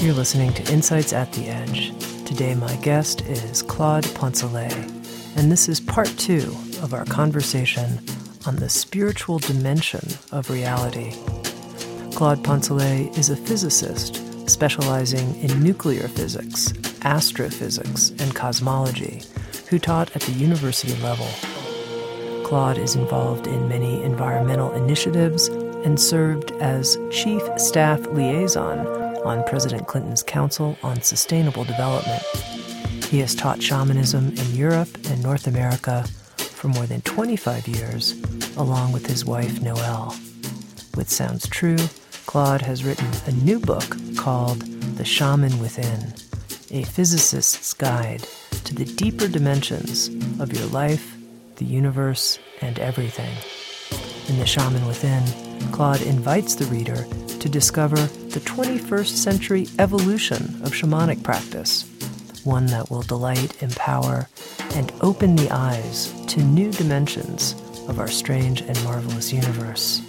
[0.00, 1.92] You're listening to Insights at the Edge.
[2.24, 4.72] Today, my guest is Claude Poncelet,
[5.36, 8.00] and this is part two of our conversation
[8.46, 10.00] on the spiritual dimension
[10.32, 11.10] of reality.
[12.14, 16.72] Claude Poncelet is a physicist specializing in nuclear physics,
[17.02, 19.20] astrophysics, and cosmology,
[19.68, 21.28] who taught at the university level.
[22.42, 29.86] Claude is involved in many environmental initiatives and served as chief staff liaison on President
[29.86, 32.22] Clinton's Council on Sustainable Development.
[33.06, 36.04] He has taught shamanism in Europe and North America
[36.36, 38.12] for more than 25 years,
[38.56, 40.14] along with his wife Noelle.
[40.96, 41.78] With Sounds True,
[42.26, 44.60] Claude has written a new book called
[44.96, 46.14] The Shaman Within,
[46.70, 48.26] a physicist's guide
[48.64, 50.08] to the deeper dimensions
[50.40, 51.16] of your life,
[51.56, 53.36] the universe, and everything.
[54.28, 57.06] In The Shaman Within, Claude invites the reader
[57.38, 61.88] to discover the 21st century evolution of shamanic practice,
[62.44, 64.28] one that will delight, empower,
[64.74, 67.54] and open the eyes to new dimensions
[67.88, 70.00] of our strange and marvelous universe.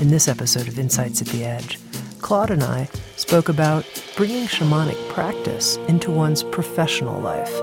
[0.00, 1.78] In this episode of Insights at the Edge,
[2.20, 3.84] Claude and I spoke about
[4.16, 7.54] bringing shamanic practice into one's professional life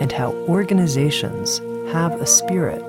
[0.00, 1.58] and how organizations
[1.90, 2.82] have a spirit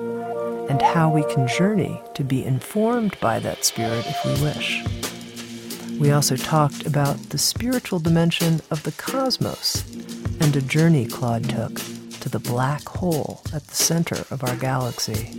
[0.68, 4.84] and how we can journey to be informed by that spirit if we wish.
[5.98, 9.84] We also talked about the spiritual dimension of the cosmos
[10.40, 11.74] and a journey Claude took
[12.20, 15.32] to the black hole at the center of our galaxy.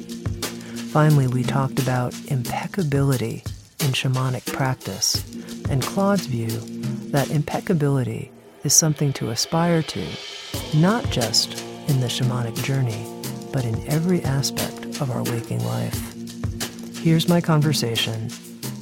[0.92, 3.44] Finally, we talked about impeccability
[3.80, 5.24] in shamanic practice
[5.70, 6.50] and Claude's view
[7.12, 8.32] that impeccability
[8.64, 10.06] is something to aspire to,
[10.76, 13.06] not just in the shamanic journey,
[13.54, 16.14] but in every aspect of our waking life.
[16.98, 18.30] Here's my conversation,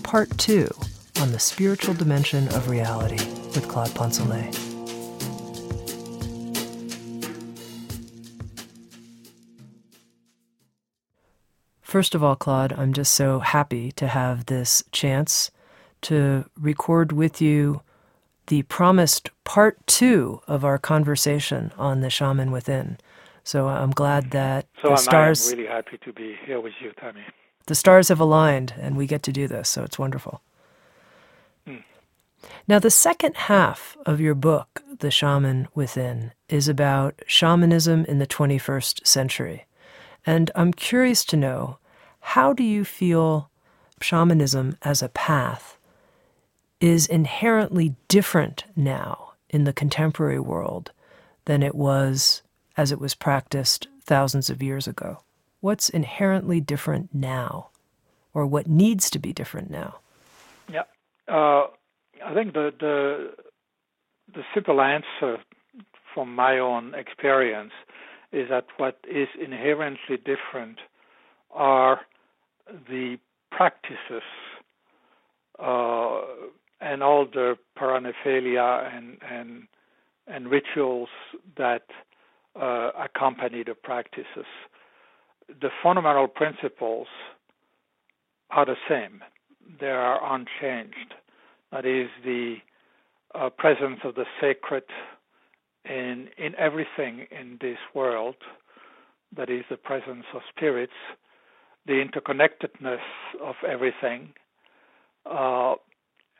[0.03, 0.69] part two
[1.21, 3.23] on the spiritual dimension of reality
[3.55, 4.55] with Claude Poncelet.
[11.81, 15.51] First of all, Claude, I'm just so happy to have this chance
[16.01, 17.81] to record with you
[18.47, 22.97] the promised part two of our conversation on the shaman within.
[23.47, 24.31] So uh, I'm glad mm.
[24.31, 25.49] that so the I'm, stars.
[25.49, 27.23] I'm really happy to be here with you, Tami.
[27.67, 30.41] The stars have aligned, and we get to do this, so it's wonderful.
[31.65, 31.83] Mm.
[32.67, 38.27] Now, the second half of your book, The Shaman Within, is about shamanism in the
[38.27, 39.65] 21st century.
[40.25, 41.77] And I'm curious to know
[42.19, 43.49] how do you feel
[44.01, 45.77] shamanism as a path
[46.81, 50.91] is inherently different now in the contemporary world
[51.45, 52.41] than it was
[52.77, 55.23] as it was practiced thousands of years ago?
[55.59, 57.69] What's inherently different now,
[58.33, 59.97] or what needs to be different now?
[60.71, 60.83] Yeah.
[61.27, 61.67] Uh,
[62.23, 63.33] I think the the
[64.33, 65.37] the simple answer
[66.13, 67.73] from my own experience
[68.31, 70.77] is that what is inherently different
[71.51, 72.01] are
[72.89, 73.17] the
[73.51, 74.27] practices
[75.59, 76.21] uh,
[76.81, 79.67] and all the paraphernalia and and
[80.27, 81.09] and rituals
[81.57, 81.83] that
[82.59, 84.45] uh, accompany the practices.
[85.61, 87.07] The fundamental principles
[88.49, 89.21] are the same;
[89.79, 91.13] they are unchanged.
[91.71, 92.57] That is the
[93.35, 94.83] uh, presence of the sacred
[95.85, 98.35] in in everything in this world.
[99.35, 100.93] That is the presence of spirits,
[101.85, 103.01] the interconnectedness
[103.43, 104.33] of everything,
[105.25, 105.75] uh,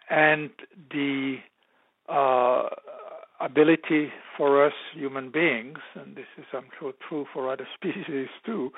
[0.09, 0.49] and
[0.91, 1.37] the
[2.09, 2.69] uh,
[3.39, 8.71] ability for us human beings, and this is, I'm sure, true for other species too,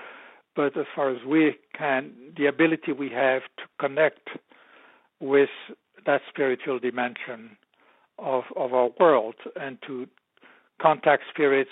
[0.55, 4.29] but as far as we can, the ability we have to connect
[5.19, 5.49] with
[6.05, 7.57] that spiritual dimension
[8.17, 10.07] of, of our world and to
[10.81, 11.69] contact spirits,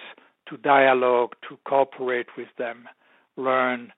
[0.48, 2.86] to dialogue, to cooperate with them,
[3.36, 3.92] learn,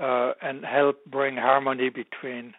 [0.00, 2.54] uh, and help bring harmony between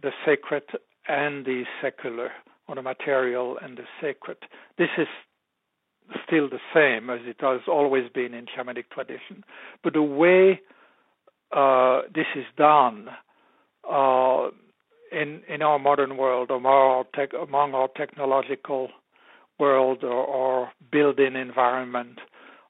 [0.00, 0.62] the sacred
[1.08, 2.30] and the secular,
[2.76, 4.38] the material and the sacred.
[4.78, 5.06] This is
[6.26, 9.44] still the same as it has always been in shamanic tradition,
[9.82, 10.60] but the way
[11.52, 13.08] uh, this is done
[13.90, 14.48] uh,
[15.10, 18.88] in in our modern world, among our, tech, among our technological
[19.58, 22.18] world or, or built-in environment,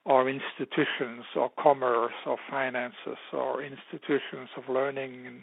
[0.05, 5.41] or institutions, or commerce, or finances, or institutions of learning and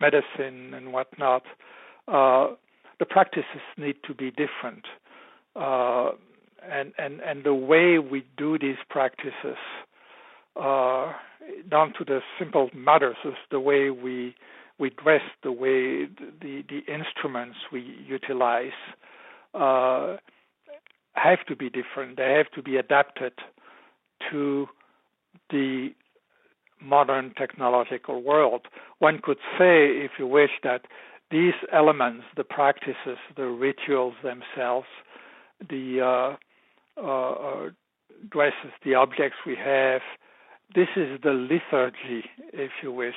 [0.00, 1.42] medicine and whatnot,
[2.06, 2.48] uh,
[2.98, 4.84] the practices need to be different.
[5.54, 6.10] Uh,
[6.68, 9.58] and, and, and the way we do these practices,
[10.56, 11.12] uh,
[11.70, 14.34] down to the simple matters, is the way we
[14.78, 18.78] we dress, the way the the instruments we utilize,
[19.54, 20.16] uh,
[21.14, 22.18] have to be different.
[22.18, 23.32] They have to be adapted
[24.30, 24.66] to
[25.50, 25.94] the
[26.80, 28.62] modern technological world.
[28.98, 30.82] One could say, if you wish, that
[31.30, 34.86] these elements, the practices, the rituals themselves,
[35.68, 36.36] the uh,
[37.02, 37.70] uh, uh,
[38.30, 40.02] dresses, the objects we have.
[40.74, 43.14] This is the liturgy, if you wish,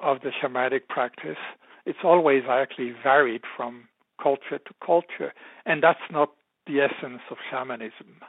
[0.00, 1.38] of the shamanic practice.
[1.86, 3.88] It's always actually varied from
[4.22, 5.32] culture to culture,
[5.66, 6.30] and that's not
[6.66, 8.20] the essence of shamanism.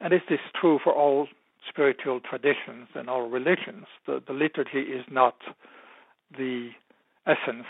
[0.00, 1.28] And this is true for all
[1.68, 3.86] spiritual traditions and all religions.
[4.06, 5.36] The, the liturgy is not
[6.36, 6.70] the
[7.26, 7.66] essence.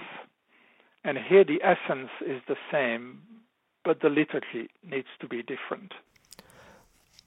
[1.04, 3.22] And here the essence is the same,
[3.84, 5.94] but the liturgy needs to be different.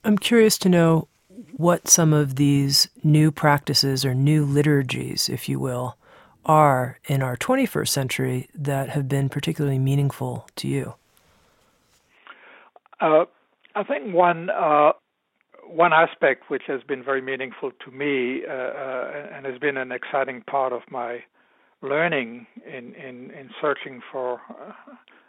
[0.04, 1.08] I'm curious to know
[1.56, 5.96] what some of these new practices or new liturgies, if you will,
[6.46, 10.94] are in our 21st century that have been particularly meaningful to you.
[13.00, 13.24] Uh,
[13.74, 14.92] I think one uh,
[15.66, 19.92] one aspect which has been very meaningful to me uh, uh and has been an
[19.92, 21.22] exciting part of my
[21.88, 24.72] learning in, in, in searching for uh,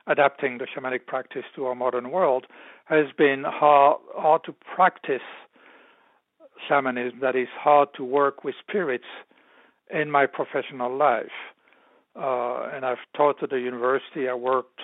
[0.07, 2.47] adapting the shamanic practice to our modern world
[2.85, 5.21] has been how, how to practice
[6.67, 9.05] shamanism, that is, how to work with spirits
[9.93, 11.25] in my professional life.
[12.15, 14.81] Uh, and I've taught at the university, I worked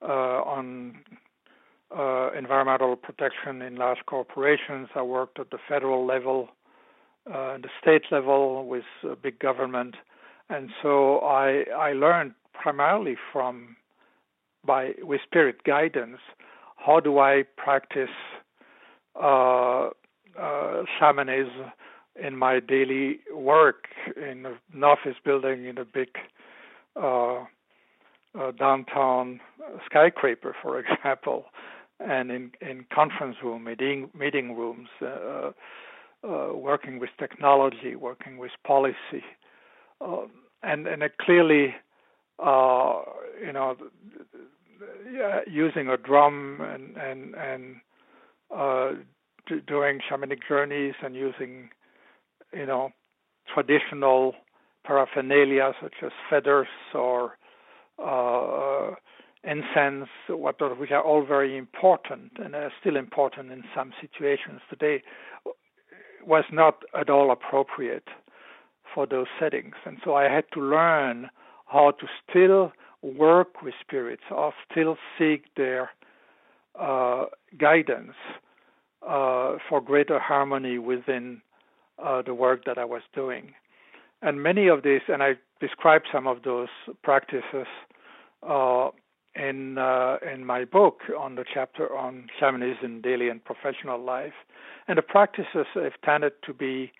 [0.00, 1.00] uh, on
[1.96, 6.50] uh, environmental protection in large corporations, I worked at the federal level,
[7.26, 8.84] uh, the state level with
[9.22, 9.96] big government.
[10.50, 13.76] And so I, I learned primarily from
[14.64, 16.18] by with spirit guidance,
[16.76, 18.08] how do I practice
[19.20, 19.90] uh,
[20.38, 21.72] uh, shamanism
[22.20, 23.86] in my daily work
[24.16, 26.08] in an office building in a big
[27.00, 27.44] uh,
[28.38, 29.40] uh, downtown
[29.86, 31.46] skyscraper, for example,
[32.00, 35.50] and in, in conference room, meeting meeting rooms, uh,
[36.26, 39.24] uh, working with technology, working with policy,
[40.00, 40.30] um,
[40.62, 41.74] and and it clearly,
[42.38, 43.00] uh,
[43.44, 43.76] you know,
[45.46, 47.76] using a drum and and and
[48.54, 48.92] uh,
[49.66, 51.70] doing shamanic journeys and using,
[52.52, 52.90] you know,
[53.52, 54.34] traditional
[54.84, 57.38] paraphernalia such as feathers or
[58.02, 58.94] uh,
[59.44, 65.02] incense, what which are all very important and are still important in some situations today,
[66.26, 68.08] was not at all appropriate
[68.98, 69.76] for those settings.
[69.86, 71.30] And so I had to learn
[71.66, 75.90] how to still work with spirits or still seek their
[76.74, 78.16] uh, guidance
[79.08, 81.42] uh, for greater harmony within
[82.04, 83.52] uh, the work that I was doing.
[84.20, 86.66] And many of these, and I describe some of those
[87.04, 87.68] practices
[88.42, 88.88] uh,
[89.36, 94.38] in uh, in my book on the chapter on shamanism, daily and professional life.
[94.88, 96.90] And the practices have tended to be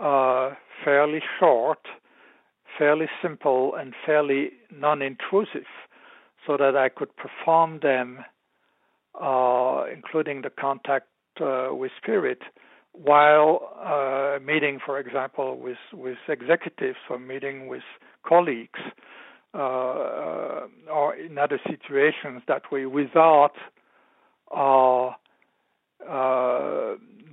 [0.00, 1.86] uh, fairly short,
[2.78, 5.66] fairly simple, and fairly non-intrusive,
[6.46, 8.24] so that I could perform them,
[9.20, 11.08] uh, including the contact
[11.40, 12.42] uh, with spirit,
[12.92, 17.82] while uh, meeting, for example, with with executives or meeting with
[18.26, 18.80] colleagues
[19.54, 23.52] uh, or in other situations that way without
[24.54, 25.10] uh,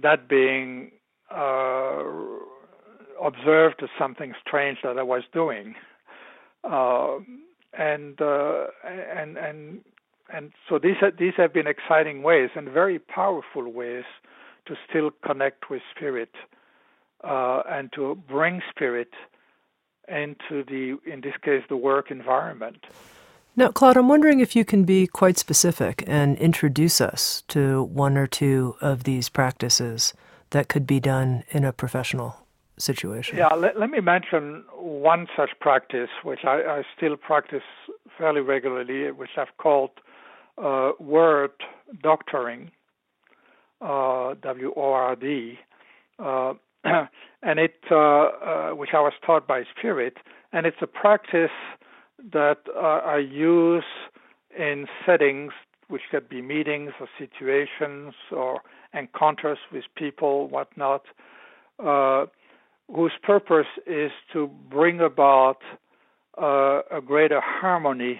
[0.01, 0.91] that being
[1.31, 2.03] uh,
[3.23, 5.75] observed something strange that I was doing.
[6.63, 7.17] Uh,
[7.77, 9.81] and uh, and and
[10.33, 14.05] and so these are, these have been exciting ways and very powerful ways
[14.67, 16.29] to still connect with spirit
[17.23, 19.09] and to bring spirit
[20.07, 22.85] into the, in this case, the work environment.
[23.55, 28.17] Now, Claude, I'm wondering if you can be quite specific and introduce us to one
[28.17, 30.13] or two of these practices
[30.49, 32.42] that could be done in a professional
[32.77, 33.37] situation.
[33.37, 37.63] Yeah, let, let me mention one such practice, which I, I, still practice
[38.17, 39.91] fairly regularly, which I've called
[40.57, 41.51] uh, word
[42.01, 42.71] doctoring.
[43.83, 45.59] uh, W O R D,
[46.19, 46.53] uh,
[46.83, 50.17] and it uh, uh, which I was taught by Spirit,
[50.53, 51.51] and it's a practice
[52.31, 53.83] that I use
[54.57, 55.51] in settings
[55.89, 58.61] which could be meetings or situations or
[58.93, 61.03] encounters with people, whatnot,
[61.83, 62.25] uh,
[62.87, 65.59] whose purpose is to bring about
[66.41, 68.19] uh, a greater harmony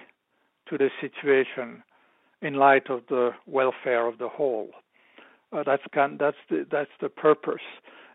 [0.70, 1.84] to the situation
[2.42, 4.70] in light of the welfare of the whole.
[5.52, 7.62] Uh, that's kind, that's the that's the purpose,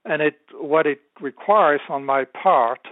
[0.04, 2.88] and it what it requires on my part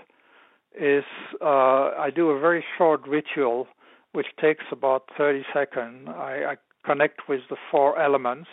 [0.81, 1.05] is
[1.43, 3.67] uh, I do a very short ritual
[4.13, 6.09] which takes about 30 seconds.
[6.09, 8.49] I, I connect with the four elements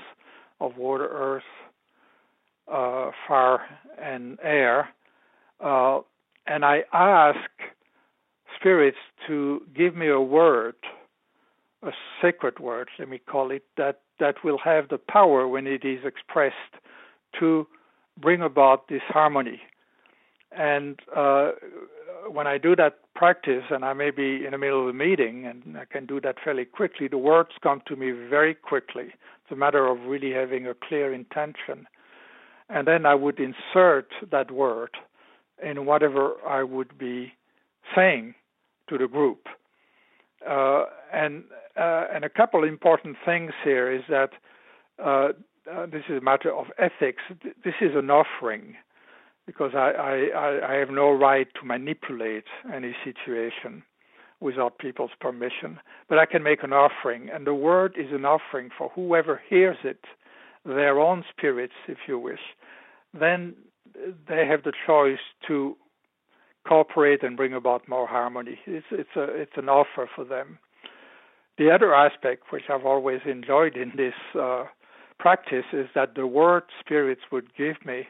[0.60, 1.44] of water, earth,
[2.72, 3.60] uh, fire,
[4.02, 4.90] and air,
[5.60, 6.00] uh,
[6.48, 7.50] and I ask
[8.56, 10.76] spirits to give me a word,
[11.82, 11.92] a
[12.22, 16.00] sacred word, let me call it, that, that will have the power when it is
[16.06, 16.56] expressed
[17.40, 17.68] to
[18.20, 19.62] bring about this harmony.
[20.52, 21.52] And uh,
[22.30, 25.46] when I do that practice, and I may be in the middle of a meeting,
[25.46, 29.06] and I can do that fairly quickly, the words come to me very quickly.
[29.06, 31.88] It's a matter of really having a clear intention.
[32.70, 34.92] And then I would insert that word
[35.62, 37.34] in whatever I would be
[37.96, 38.36] saying
[38.90, 39.48] to the group.
[40.48, 41.44] Uh, and
[41.80, 44.32] uh, and a couple important things here is that
[45.04, 45.30] uh,
[45.72, 47.24] uh this is a matter of ethics.
[47.64, 48.76] This is an offering
[49.46, 53.84] because I, I, I have no right to manipulate any situation
[54.40, 55.80] without people's permission.
[56.08, 59.78] But I can make an offering, and the word is an offering for whoever hears
[59.84, 60.06] it,
[60.66, 62.40] their own spirits, if you wish.
[63.14, 63.56] Then
[64.28, 65.76] they have the choice to
[66.68, 68.60] cooperate and bring about more harmony.
[68.66, 70.60] It's it's a it's an offer for them.
[71.58, 74.66] The other aspect, which I've always enjoyed in this uh,
[75.20, 78.08] practice, is that the word spirits would give me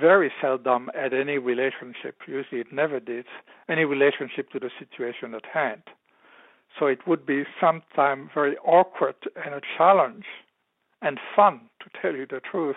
[0.00, 2.16] very seldom had any relationship.
[2.26, 3.26] Usually, it never did
[3.68, 5.82] any relationship to the situation at hand.
[6.78, 10.24] So it would be sometimes very awkward and a challenge
[11.02, 12.76] and fun, to tell you the truth,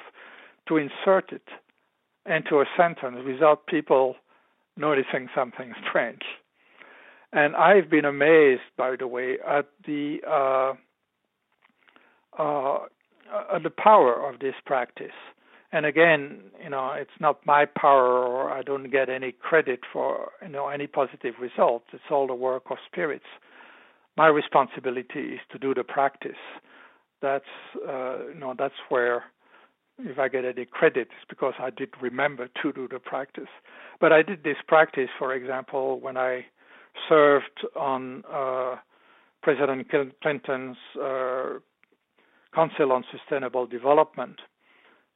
[0.68, 1.48] to insert it
[2.26, 4.16] into a sentence without people
[4.78, 6.24] noticing something strange.
[7.32, 10.74] And I've been amazed, by the way, at the uh,
[12.42, 12.80] uh,
[13.54, 15.18] at the power of this practice.
[15.72, 20.30] And again, you know, it's not my power, or I don't get any credit for
[20.44, 21.86] you know any positive results.
[21.92, 23.26] It's all the work of spirits.
[24.16, 26.44] My responsibility is to do the practice.
[27.24, 27.46] That's
[27.90, 28.18] uh,
[28.60, 29.24] that's where
[29.98, 33.48] if I get any credit, it's because I did remember to do the practice.
[34.02, 36.46] But I did this practice, for example, when I
[37.08, 38.76] served on uh,
[39.42, 39.88] President
[40.22, 41.60] Clinton's uh,
[42.54, 44.40] Council on Sustainable Development,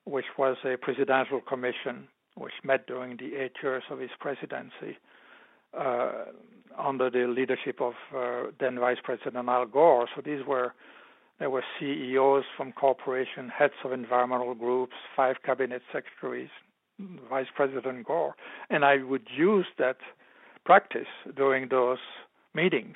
[0.05, 4.97] which was a presidential commission which met during the eight years of his presidency
[5.77, 6.11] uh,
[6.77, 10.07] under the leadership of uh, then Vice President Al Gore.
[10.15, 10.73] So these were
[11.39, 16.49] there were CEOs from corporation, heads of environmental groups, five cabinet secretaries,
[17.29, 18.35] Vice President Gore,
[18.69, 19.97] and I would use that
[20.65, 21.99] practice during those
[22.55, 22.95] meetings.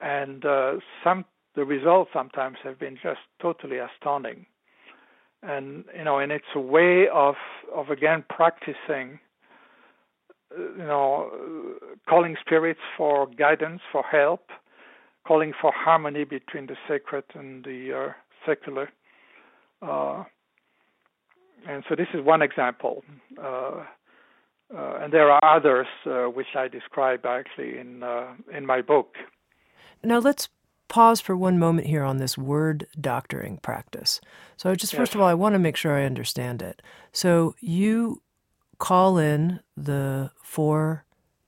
[0.00, 0.74] And uh,
[1.04, 1.24] some
[1.54, 4.46] the results sometimes have been just totally astounding.
[5.42, 7.36] And you know, and it's a way of
[7.72, 9.20] of again practicing
[10.56, 11.30] uh, you know,
[12.08, 14.50] calling spirits for guidance, for help,
[15.26, 18.12] calling for harmony between the sacred and the uh,
[18.46, 18.90] secular.
[19.80, 20.24] Uh,
[21.68, 23.04] and so this is one example.
[23.40, 23.84] Uh,
[24.74, 29.16] uh and there are others uh, which I describe actually in uh, in my book.
[30.02, 30.48] Now let's
[30.88, 34.20] pause for one moment here on this word doctoring practice.
[34.56, 34.98] So just yes.
[34.98, 36.82] first of all, I want to make sure I understand it.
[37.12, 38.20] So you
[38.78, 41.04] call in the four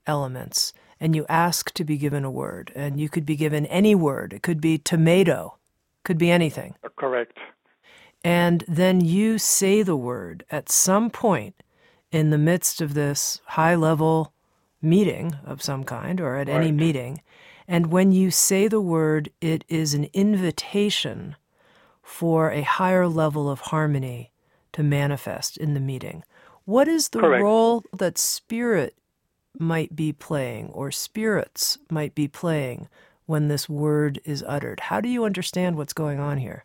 [0.07, 0.73] elements
[1.05, 4.33] and you ask to be given a word, and you could be given any word.
[4.33, 5.59] It could be tomato,
[6.03, 6.77] could be anything.
[6.83, 7.37] Uh, correct.
[8.25, 11.63] And then you say the word at some point
[12.11, 14.33] in the midst of this high level
[14.81, 16.57] meeting of some kind or at right.
[16.57, 17.21] any meeting.
[17.69, 21.37] And when you say the word, it is an invitation
[22.03, 24.33] for a higher level of harmony
[24.73, 26.25] to manifest in the meeting.
[26.65, 27.43] What is the Correct.
[27.43, 28.97] role that spirit
[29.59, 32.89] might be playing or spirits might be playing
[33.27, 34.81] when this word is uttered?
[34.81, 36.65] How do you understand what's going on here?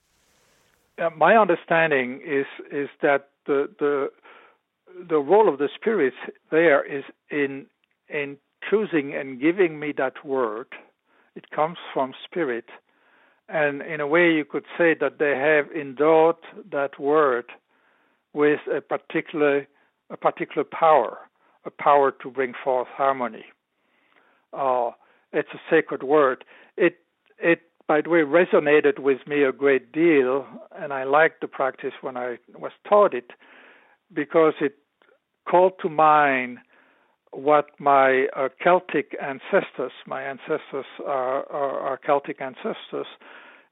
[1.00, 4.10] Uh, my understanding is is that the the
[5.08, 6.18] the role of the spirits
[6.52, 7.66] there is in
[8.10, 8.38] in
[8.70, 10.68] choosing and giving me that word.
[11.36, 12.66] It comes from spirit,
[13.48, 16.36] and in a way, you could say that they have endowed
[16.72, 17.46] that word
[18.34, 19.68] with a particular
[20.10, 21.20] a particular power,
[21.66, 23.46] a power to bring forth harmony.
[24.54, 24.92] Uh,
[25.32, 26.44] it's a sacred word.
[26.78, 26.98] It
[27.38, 30.46] it by the way resonated with me a great deal,
[30.78, 33.32] and I liked the practice when I was taught it
[34.14, 34.76] because it
[35.50, 36.60] called to mind
[37.32, 43.06] what my uh, Celtic ancestors, my ancestors are, are, are, Celtic ancestors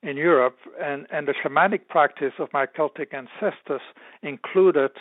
[0.03, 3.81] in Europe, and, and the shamanic practice of my Celtic ancestors
[4.21, 4.91] included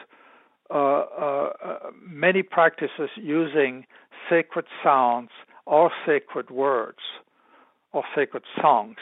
[2.08, 3.86] many practices using
[4.28, 5.30] sacred sounds
[5.66, 6.98] or sacred words
[7.92, 8.96] or sacred songs.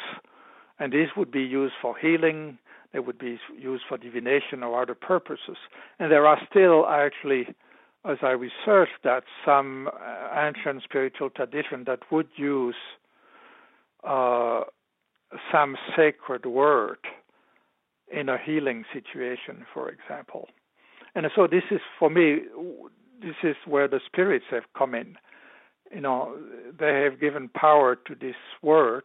[0.78, 2.58] And these would be used for healing,
[2.92, 5.56] they would be used for divination or other purposes.
[5.98, 7.48] And there are still actually
[8.04, 12.76] as I researched that, some uh, ancient spiritual tradition that would use
[14.06, 14.62] uh,
[15.50, 16.98] some sacred word
[18.12, 20.48] in a healing situation, for example.
[21.14, 22.40] And so this is, for me,
[23.22, 25.16] this is where the spirits have come in.
[25.94, 26.36] You know,
[26.78, 29.04] they have given power to this word,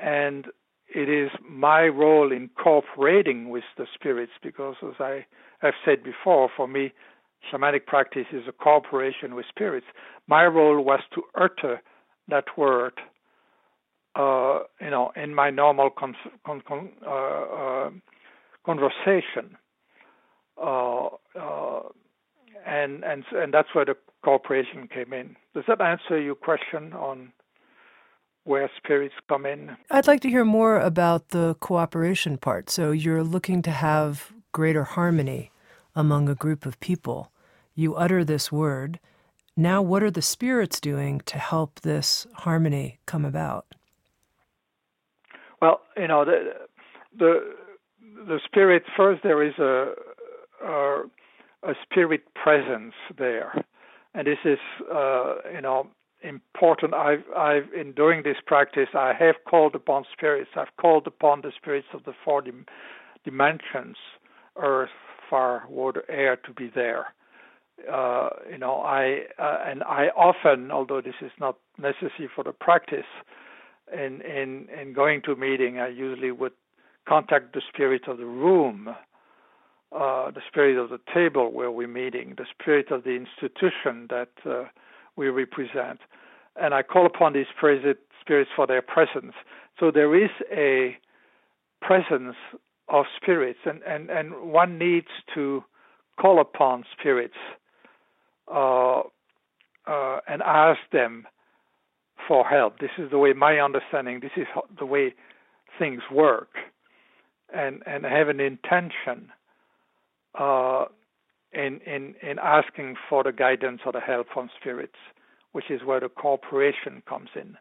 [0.00, 0.46] and
[0.88, 5.26] it is my role in cooperating with the spirits because, as I
[5.60, 6.92] have said before, for me,
[7.52, 9.86] shamanic practice is a cooperation with spirits.
[10.26, 11.80] My role was to utter
[12.28, 12.94] that word,
[14.16, 17.90] uh, you know, in my normal con- con- con- uh, uh,
[18.66, 19.56] conversation,
[20.60, 21.80] uh, uh,
[22.66, 25.36] and and and that's where the cooperation came in.
[25.54, 27.32] Does that answer your question on?
[28.44, 29.76] Where spirits come in.
[29.90, 32.70] I'd like to hear more about the cooperation part.
[32.70, 35.50] So, you're looking to have greater harmony
[35.94, 37.30] among a group of people.
[37.74, 39.00] You utter this word.
[39.54, 43.66] Now, what are the spirits doing to help this harmony come about?
[45.60, 46.54] Well, you know, the
[47.18, 47.54] the,
[48.26, 49.22] the spirit first.
[49.22, 49.92] There is a,
[50.64, 51.02] a,
[51.62, 53.64] a spirit presence there,
[54.14, 54.58] and this is
[54.92, 55.88] uh, you know
[56.22, 56.94] important.
[56.94, 60.50] I've I've in doing this practice, I have called upon spirits.
[60.56, 62.66] I've called upon the spirits of the four dim-
[63.24, 63.96] dimensions,
[64.56, 64.90] earth,
[65.28, 67.14] fire, water, air, to be there.
[67.90, 72.52] Uh, you know, I uh, and I often, although this is not necessary for the
[72.52, 73.06] practice,
[73.92, 76.52] in in in going to a meeting, I usually would
[77.08, 78.94] contact the spirit of the room,
[79.92, 84.30] uh, the spirit of the table where we're meeting, the spirit of the institution that
[84.44, 84.64] uh,
[85.16, 86.00] we represent,
[86.60, 89.34] and I call upon these spirits for their presence.
[89.80, 90.96] So there is a
[91.80, 92.36] presence
[92.88, 95.64] of spirits, and, and, and one needs to
[96.20, 97.34] call upon spirits
[98.52, 99.00] uh,
[99.86, 101.26] uh, and ask them
[102.26, 102.78] for help.
[102.78, 104.20] This is the way my understanding.
[104.20, 104.46] This is
[104.78, 105.14] the way
[105.78, 106.48] things work,
[107.54, 109.30] and and have an intention
[110.34, 110.86] uh,
[111.52, 114.98] in in in asking for the guidance or the help from spirits,
[115.52, 117.56] which is where the cooperation comes in,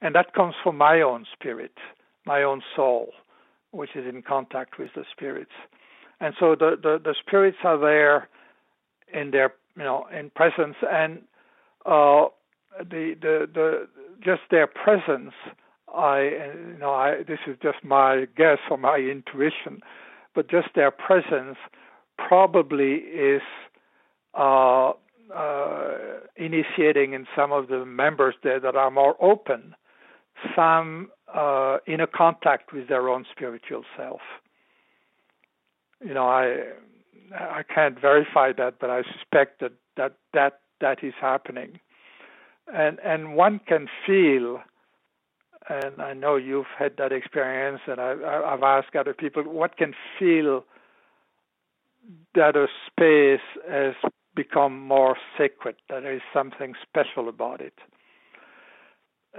[0.00, 1.74] and that comes from my own spirit,
[2.24, 3.12] my own soul
[3.72, 5.52] which is in contact with the spirits.
[6.20, 8.28] And so the, the, the spirits are there
[9.12, 11.22] in their you know in presence and
[11.86, 12.26] uh,
[12.78, 13.88] the, the the
[14.22, 15.32] just their presence
[15.92, 19.80] I you know I this is just my guess or my intuition,
[20.34, 21.56] but just their presence
[22.28, 23.42] probably is
[24.34, 24.92] uh,
[25.34, 25.90] uh,
[26.36, 29.74] initiating in some of the members there that are more open
[30.56, 34.20] some uh, inner contact with their own spiritual self.
[36.04, 36.64] You know, I
[37.38, 41.78] I can't verify that, but I suspect that that that, that is happening,
[42.72, 44.60] and and one can feel.
[45.68, 49.94] And I know you've had that experience, and I, I've asked other people what can
[50.18, 50.64] feel
[52.34, 53.94] that a space has
[54.34, 57.74] become more sacred, that there is something special about it.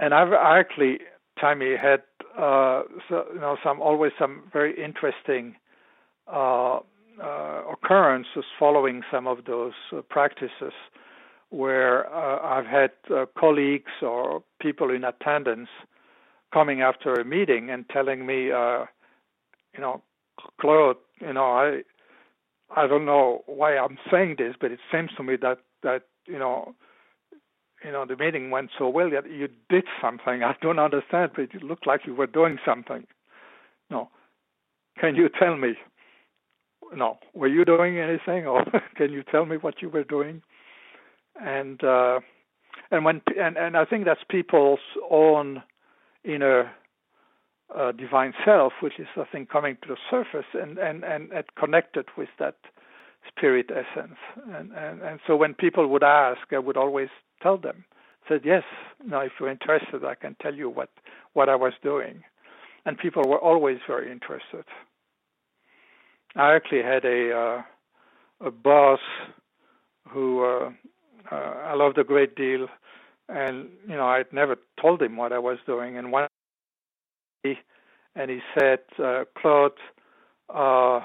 [0.00, 1.00] And I've actually,
[1.38, 2.02] Tami, had
[2.38, 5.54] uh, so, you know some always some very interesting
[6.32, 6.80] uh,
[7.22, 10.72] uh, occurrences following some of those uh, practices,
[11.50, 15.68] where uh, I've had uh, colleagues or people in attendance
[16.54, 20.02] coming after a meeting and telling me, you know,
[20.60, 21.82] Claude, you know, I
[22.76, 26.38] I don't know why I'm saying this, but it seems to me that that you
[26.38, 26.74] know
[27.84, 30.42] you know, the meeting went so well that you did something.
[30.42, 33.06] I don't understand, but it looked like you were doing something.
[33.90, 34.08] No.
[34.98, 35.74] Can you tell me?
[36.94, 37.18] No.
[37.34, 38.64] Were you doing anything, or
[38.96, 40.42] can you tell me what you were doing?
[41.40, 42.20] And uh,
[42.90, 44.80] and when and and I think that's people's
[45.10, 45.62] own
[46.24, 46.70] inner
[47.76, 51.44] uh, divine self, which is I think coming to the surface and and and, and
[51.58, 52.56] connected with that
[53.28, 54.18] spirit essence.
[54.54, 57.08] And, and and so when people would ask, I would always
[57.42, 57.84] tell them,
[58.28, 58.64] said yes,
[59.04, 60.90] now if you're interested, I can tell you what
[61.32, 62.22] what I was doing,
[62.84, 64.64] and people were always very interested.
[66.36, 67.62] I actually had a uh,
[68.48, 69.00] a boss
[70.08, 70.70] who uh,
[71.30, 72.68] uh, I loved a great deal,
[73.28, 76.26] and you know I'd never told him what I was doing, and one
[77.44, 79.72] and he said, uh, Claude,
[80.48, 81.00] uh,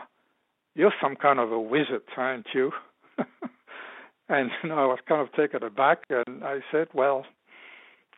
[0.75, 2.71] you're some kind of a wizard, aren't you?
[4.29, 7.25] and you know, I was kind of taken aback, and I said, well,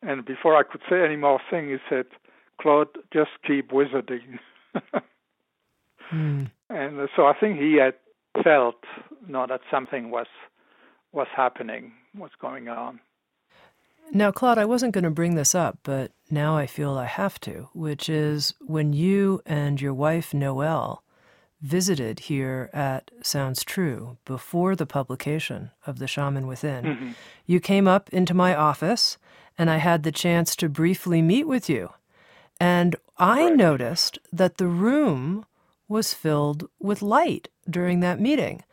[0.01, 2.05] and before I could say any more thing, he said,
[2.59, 4.39] Claude, just keep wizarding.
[6.13, 6.49] mm.
[6.69, 7.95] And so I think he had
[8.43, 8.83] felt,
[9.25, 10.27] you know, that something was
[11.11, 12.99] was happening, was going on.
[14.11, 17.39] Now, Claude, I wasn't going to bring this up, but now I feel I have
[17.41, 21.03] to, which is when you and your wife, Noelle,
[21.61, 27.11] visited here at Sounds True before the publication of The Shaman Within, mm-hmm.
[27.45, 29.17] you came up into my office
[29.57, 31.89] and I had the chance to briefly meet with you.
[32.59, 33.55] And I right.
[33.55, 35.45] noticed that the room
[35.87, 38.63] was filled with light during that meeting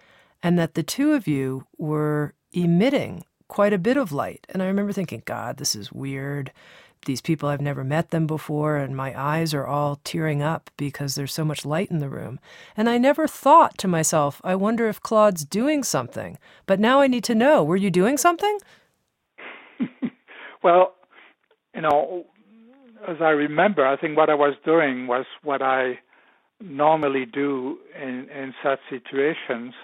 [0.43, 4.47] and that the two of you were emitting quite a bit of light.
[4.51, 6.53] And I remember thinking, God, this is weird.
[7.05, 11.15] These people, I've never met them before, and my eyes are all tearing up because
[11.15, 12.41] there's so much light in the room.
[12.77, 16.37] And I never thought to myself, I wonder if Claude's doing something.
[16.67, 18.59] But now I need to know, were you doing something?
[20.65, 20.95] well,
[21.75, 22.27] you know,
[23.07, 26.01] as I remember, I think what I was doing was what I
[26.61, 29.75] normally do in, in such situations.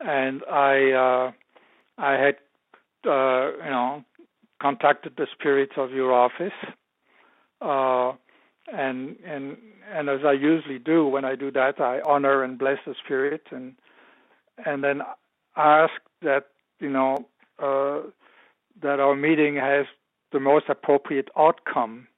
[0.00, 1.32] And I, uh,
[1.98, 2.36] I had
[3.06, 4.04] uh, you know,
[4.60, 6.52] contacted the spirits of your office,
[7.60, 8.12] uh,
[8.72, 9.56] and and
[9.92, 13.42] and as I usually do when I do that, I honor and bless the spirit,
[13.50, 13.74] and
[14.64, 15.02] and then
[15.56, 16.46] ask that
[16.80, 17.26] you know
[17.58, 18.00] uh,
[18.82, 19.86] that our meeting has
[20.32, 22.08] the most appropriate outcome,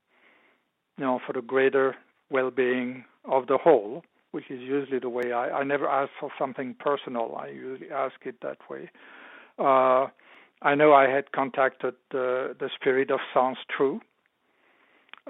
[0.99, 1.97] you know, for the greater
[2.31, 6.75] well-being of the whole, which is usually the way I, I never ask for something
[6.79, 7.37] personal.
[7.37, 8.91] I usually ask it that way.
[9.59, 10.07] Uh,
[10.63, 14.01] I know I had contacted the the spirit of Sounds True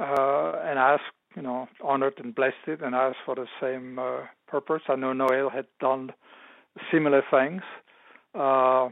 [0.01, 1.03] uh, and asked,
[1.37, 4.83] you know, honored and blessed it, and asked for the same uh, purpose.
[4.89, 6.13] I know Noelle had done
[6.91, 7.63] similar things.
[8.35, 8.89] Uh,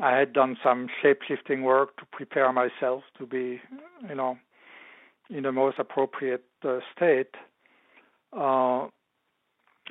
[0.00, 3.60] I had done some shape shifting work to prepare myself to be,
[4.08, 4.38] you know,
[5.30, 7.34] in the most appropriate uh, state.
[8.32, 8.86] Uh,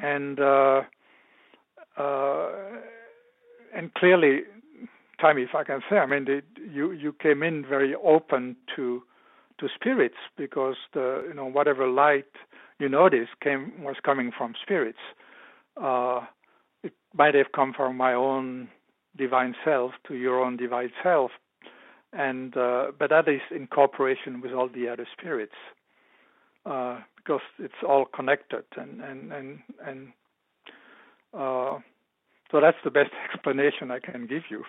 [0.02, 0.82] and uh,
[1.98, 2.50] uh,
[3.76, 4.42] and clearly
[5.22, 9.04] Tami, if I can say, I mean, the, you you came in very open to
[9.60, 12.26] to spirits because the you know whatever light
[12.80, 15.00] you noticed came was coming from spirits.
[15.82, 16.22] Uh,
[16.84, 18.70] it might have come from my own
[19.18, 21.32] divine self to your own divine self,
[22.14, 25.56] and uh, but that is in cooperation with all the other spirits
[26.66, 30.08] uh, because it's all connected and and and and.
[31.34, 31.80] Uh,
[32.52, 34.64] so that's the best explanation I can give you.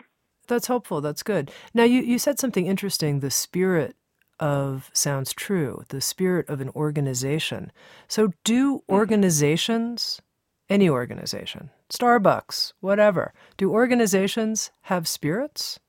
[0.49, 1.01] That's helpful.
[1.01, 1.51] That's good.
[1.75, 3.95] Now, you, you said something interesting the spirit
[4.41, 7.73] of sounds true, the spirit of an organization.
[8.07, 8.95] So, do mm-hmm.
[8.95, 10.21] organizations,
[10.69, 15.81] any organization, Starbucks, whatever, do organizations have spirits?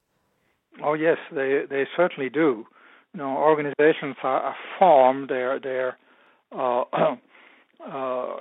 [0.84, 2.66] Oh, yes, they, they certainly do.
[3.14, 5.98] You know, organizations are, are formed, they're, they're
[6.52, 6.84] uh,
[7.86, 8.38] uh,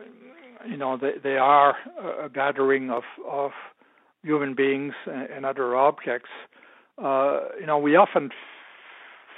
[0.69, 1.77] you know, they, they are
[2.25, 3.53] a gathering of, of
[4.23, 6.31] human beings and other objects.
[7.03, 8.31] Uh, you know, we often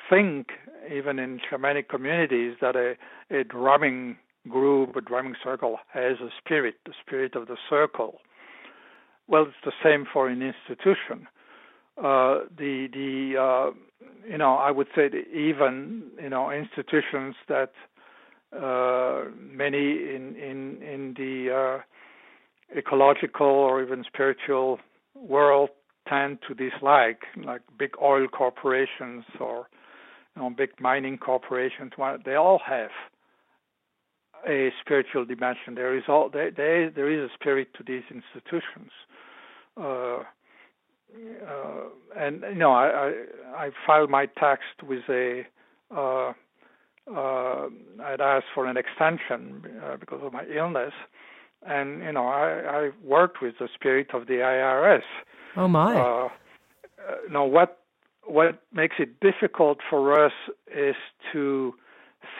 [0.08, 0.48] think,
[0.92, 2.94] even in shamanic communities, that a,
[3.34, 4.16] a drumming
[4.48, 8.18] group, a drumming circle, has a spirit, the spirit of the circle.
[9.28, 11.28] Well, it's the same for an institution.
[11.96, 13.70] Uh, the the uh,
[14.28, 17.72] you know I would say even you know institutions that
[18.56, 21.82] uh, many in in in the uh,
[22.76, 24.78] ecological or even spiritual
[25.14, 25.70] world
[26.08, 29.66] tend to dislike, like big oil corporations or
[30.36, 31.92] you know, big mining corporations.
[32.24, 32.90] They all have
[34.48, 35.74] a spiritual dimension.
[35.74, 38.90] There is all there, there, is a spirit to these institutions.
[39.76, 40.20] Uh,
[41.46, 43.12] uh, and you know, I,
[43.56, 45.42] I, I filed my text with a.
[45.94, 46.32] Uh,
[47.12, 47.66] uh,
[48.04, 50.92] I'd asked for an extension uh, because of my illness,
[51.66, 55.02] and you know I, I worked with the spirit of the IRS.
[55.56, 55.94] Oh my!
[55.98, 56.28] Uh,
[57.08, 57.78] uh, know what
[58.24, 60.32] what makes it difficult for us
[60.74, 60.94] is
[61.32, 61.74] to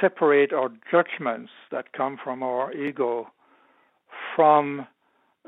[0.00, 3.28] separate our judgments that come from our ego
[4.37, 4.87] from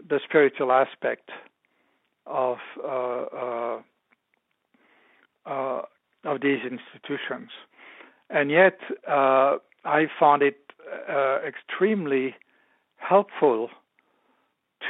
[0.08, 1.30] the spiritual aspect
[2.26, 3.80] of uh, uh,
[5.46, 5.82] uh,
[6.24, 7.50] of these institutions,
[8.30, 10.58] and yet uh, I found it
[11.08, 12.34] uh, extremely
[13.08, 13.68] helpful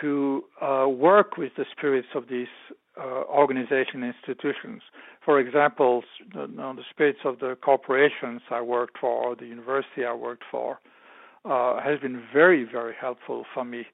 [0.01, 2.49] to uh, work with the spirits of these
[2.99, 4.83] organization institutions.
[5.25, 6.03] For example,
[6.35, 10.15] the, you know, the spirits of the corporations I worked for or the university I
[10.15, 10.79] worked for
[11.45, 13.87] has been very, very helpful for me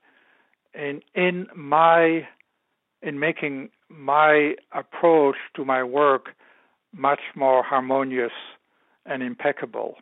[0.74, 2.26] in in my
[3.02, 6.30] in making my approach to my work
[6.92, 8.32] much more harmonious
[9.06, 9.96] and impeccable.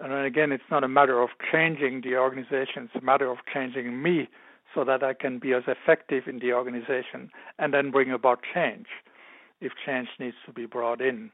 [0.00, 4.02] And again, it's not a matter of changing the organization, it's a matter of changing
[4.02, 4.28] me
[4.74, 8.86] so that I can be as effective in the organization and then bring about change
[9.60, 11.30] if change needs to be brought in.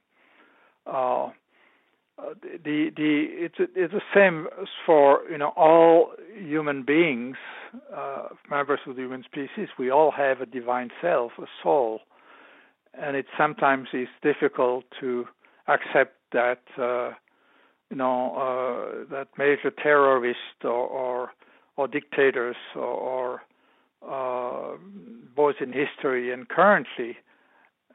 [0.86, 1.28] Uh,
[2.42, 4.48] the the it's it's the same
[4.84, 7.36] for you know all human beings,
[7.94, 9.68] uh, members of the human species.
[9.78, 12.00] We all have a divine self, a soul,
[12.94, 15.26] and it sometimes is difficult to
[15.68, 17.12] accept that uh,
[17.90, 21.30] you know uh, that major terrorists or or,
[21.76, 23.42] or dictators or, or
[24.06, 24.76] uh,
[25.34, 27.16] both in history and currently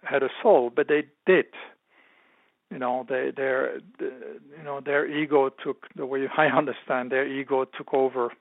[0.03, 1.45] had a soul, but they did.
[2.71, 7.65] You know they their you know their ego took the way I understand their ego
[7.65, 8.31] took over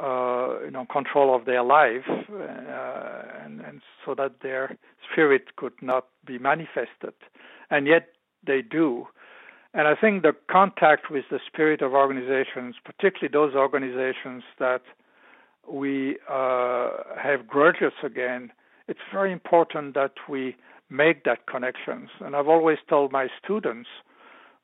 [0.00, 4.76] uh, you know control of their life uh, and and so that their
[5.10, 7.14] spirit could not be manifested.
[7.70, 8.08] And yet
[8.46, 9.08] they do
[9.76, 14.82] and I think the contact with the spirit of organizations particularly those organizations that
[15.68, 18.50] we uh, have grudges again
[18.88, 20.56] it's very important that we
[20.90, 22.10] make that connections.
[22.20, 23.88] And I've always told my students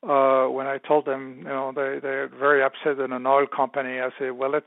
[0.02, 4.00] uh, when I told them, you know, they they're very upset in an oil company.
[4.00, 4.66] I say, well, let's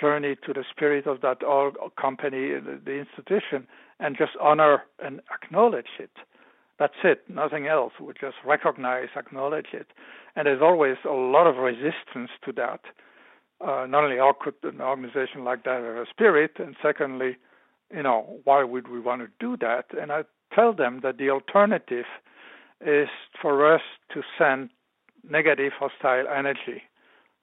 [0.00, 3.66] journey to the spirit of that oil company, the, the institution,
[4.00, 6.10] and just honor and acknowledge it.
[6.78, 7.92] That's it, nothing else.
[8.00, 9.88] We just recognize, acknowledge it.
[10.34, 12.80] And there's always a lot of resistance to that.
[13.60, 17.36] Uh, not only how could an organization like that have a spirit, and secondly,
[17.94, 19.86] you know, why would we want to do that?
[19.98, 22.06] And I tell them that the alternative
[22.84, 23.08] is
[23.40, 23.82] for us
[24.12, 24.70] to send
[25.28, 26.82] negative hostile energy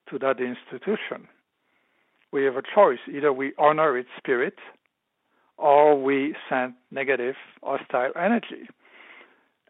[0.10, 1.28] to that institution.
[2.32, 4.56] We have a choice either we honor its spirit
[5.58, 8.68] or we send negative hostile energy.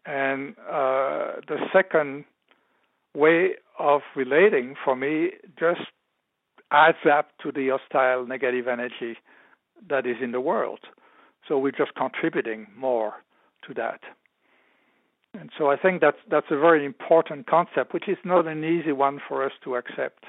[0.04, 2.24] And uh, the second
[3.14, 5.80] way of relating for me just
[6.70, 9.18] adds up to the hostile negative energy
[9.88, 10.80] that is in the world.
[11.46, 13.14] So we're just contributing more
[13.66, 14.00] to that.
[15.38, 18.92] And so I think that's that's a very important concept, which is not an easy
[18.92, 20.24] one for us to accept.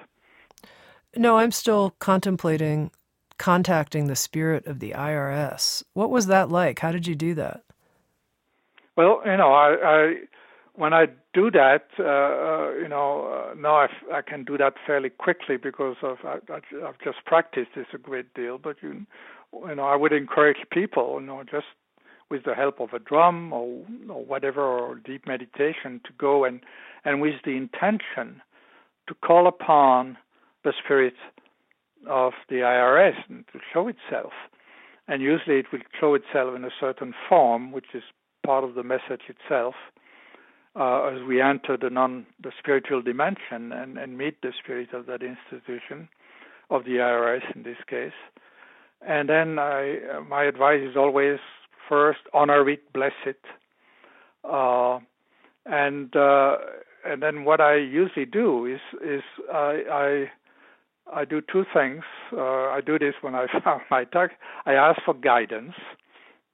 [1.15, 2.89] No, I'm still contemplating
[3.37, 5.83] contacting the spirit of the IRS.
[5.93, 6.79] What was that like?
[6.79, 7.63] How did you do that?
[8.95, 10.13] Well, you know, I, I
[10.75, 14.73] when I do that, uh, uh, you know, uh, now I've, i can do that
[14.85, 16.37] fairly quickly because of I,
[16.83, 18.57] have just practiced this a great deal.
[18.57, 19.05] But you,
[19.67, 21.67] you know, I would encourage people, you know, just
[22.29, 26.61] with the help of a drum or, or whatever, or deep meditation, to go and,
[27.05, 28.41] and with the intention
[29.07, 30.17] to call upon
[30.63, 31.13] the spirit
[32.09, 34.31] of the IRS and to show itself.
[35.07, 38.03] And usually it will show itself in a certain form, which is
[38.45, 39.75] part of the message itself,
[40.75, 45.05] uh, as we enter the non the spiritual dimension and, and meet the spirit of
[45.05, 46.09] that institution,
[46.69, 48.13] of the IRS in this case.
[49.05, 51.39] And then I, my advice is always
[51.89, 53.41] first honor it, bless it,
[54.49, 54.99] uh,
[55.65, 56.55] and uh,
[57.05, 60.27] and then what I usually do is is I
[61.11, 62.03] I, I do two things.
[62.31, 64.31] Uh, I do this when I found my talk.
[64.65, 65.73] I ask for guidance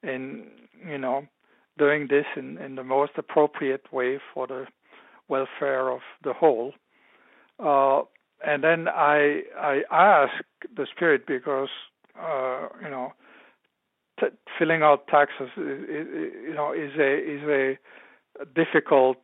[0.02, 0.46] in
[0.86, 1.26] you know
[1.80, 4.66] doing this in, in the most appropriate way for the
[5.28, 6.72] welfare of the whole.
[7.58, 8.02] Uh,
[8.46, 10.32] and then I I ask
[10.76, 11.68] the spirit because
[12.18, 13.12] uh, you know,
[14.18, 19.16] t- filling out taxes, you know, is a is a difficult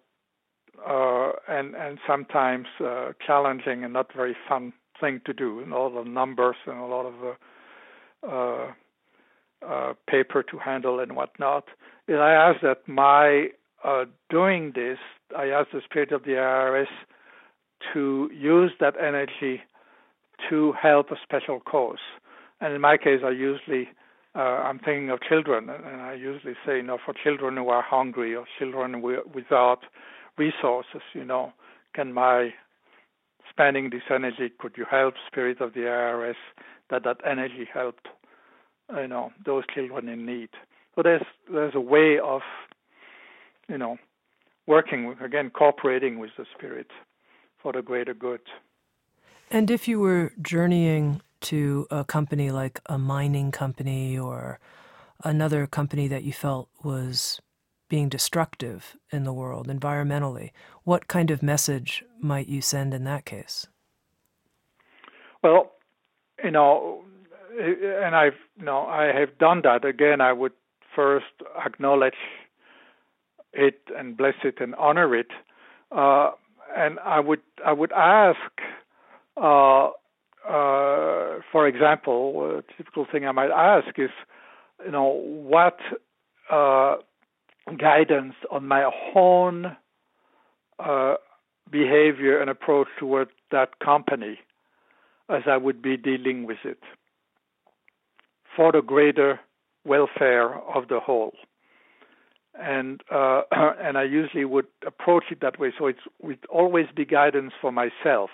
[0.86, 5.90] uh, and and sometimes uh, challenging and not very fun thing to do, and all
[5.90, 7.14] the numbers and a lot of
[8.28, 8.72] uh,
[9.66, 11.64] uh, paper to handle and whatnot.
[12.08, 13.48] And I ask that my
[13.84, 14.98] uh, doing this,
[15.36, 16.86] I ask the spirit of the IRS
[17.92, 19.60] to use that energy
[20.48, 21.98] to help a special cause.
[22.60, 23.88] And in my case, I usually
[24.36, 27.82] uh, I'm thinking of children, and I usually say, you know, for children who are
[27.82, 29.78] hungry or children without
[30.36, 31.54] resources, you know,
[31.94, 32.50] can my
[33.48, 36.34] spending this energy, could you help spirit of the IRS
[36.90, 38.08] that that energy helped,
[38.94, 40.50] you know, those children in need.
[40.96, 42.40] So there's there's a way of,
[43.68, 43.98] you know,
[44.66, 46.90] working again, cooperating with the spirit
[47.62, 48.40] for the greater good.
[49.50, 54.58] And if you were journeying to a company like a mining company or
[55.22, 57.40] another company that you felt was
[57.88, 60.50] being destructive in the world environmentally,
[60.82, 63.66] what kind of message might you send in that case?
[65.42, 65.72] Well,
[66.42, 67.04] you know,
[67.60, 69.84] and I've you know I have done that.
[69.84, 70.52] Again, I would
[70.96, 71.26] first
[71.64, 72.14] acknowledge
[73.52, 75.28] it and bless it and honor it,
[75.92, 76.30] uh,
[76.76, 78.38] and I would I would ask,
[79.36, 79.90] uh,
[80.48, 84.10] uh, for example, a typical thing I might ask is,
[84.84, 85.78] you know, what
[86.50, 86.96] uh,
[87.78, 89.76] guidance on my own
[90.78, 91.14] uh,
[91.70, 94.38] behavior and approach toward that company
[95.28, 96.78] as I would be dealing with it.
[98.54, 99.40] For the greater
[99.86, 101.32] welfare of the whole.
[102.58, 105.72] And uh, and I usually would approach it that way.
[105.78, 108.30] So it would always be guidance for myself.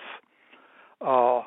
[1.01, 1.41] Uh,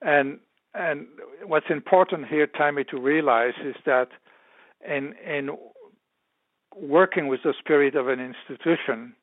[0.00, 0.38] and
[0.74, 1.06] and
[1.44, 4.08] what's important here, Tami, to realize is that
[4.88, 5.50] in in
[6.76, 9.14] working with the spirit of an institution,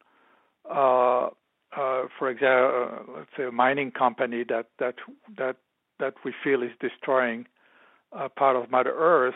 [0.70, 1.28] uh,
[1.76, 4.96] uh, for example, uh, let's say a mining company that that
[5.38, 5.58] that
[6.00, 7.46] that we feel is destroying
[8.12, 9.36] a part of Mother Earth,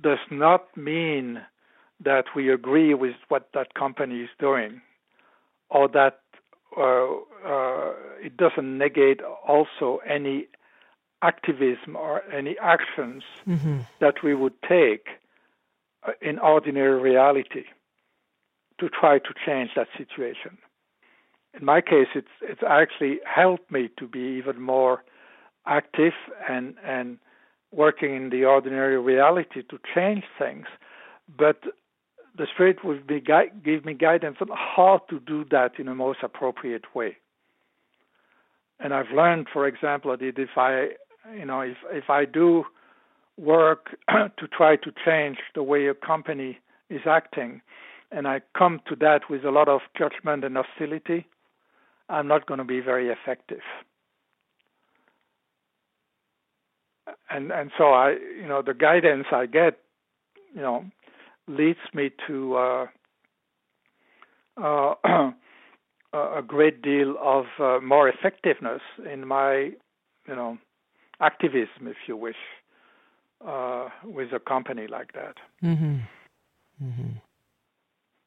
[0.00, 1.40] does not mean
[2.00, 4.80] that we agree with what that company is doing,
[5.70, 6.20] or that
[6.76, 7.06] uh,
[7.46, 10.46] uh, it doesn't negate also any
[11.22, 13.78] activism or any actions mm-hmm.
[14.00, 15.06] that we would take
[16.06, 17.64] uh, in ordinary reality
[18.80, 20.58] to try to change that situation.
[21.58, 25.04] In my case, it's it's actually helped me to be even more
[25.66, 26.14] active
[26.48, 27.18] and and
[27.74, 30.66] working in the ordinary reality to change things.
[31.36, 31.62] But
[32.36, 35.94] the spirit will be gui- give me guidance on how to do that in the
[35.94, 37.16] most appropriate way.
[38.80, 40.90] And I've learned, for example, that if I,
[41.36, 42.64] you know, if if I do
[43.36, 46.58] work to try to change the way a company
[46.90, 47.62] is acting,
[48.10, 51.26] and I come to that with a lot of judgment and hostility,
[52.08, 53.62] I'm not going to be very effective.
[57.30, 59.78] And and so I, you know, the guidance I get,
[60.54, 60.84] you know,
[61.48, 62.86] leads me to uh,
[64.62, 64.94] uh,
[66.12, 68.80] a great deal of uh, more effectiveness
[69.12, 69.72] in my,
[70.28, 70.58] you know,
[71.20, 72.36] activism, if you wish
[73.46, 75.36] uh, with a company like that.
[75.62, 75.96] Mm-hmm.
[76.82, 77.10] Mm-hmm.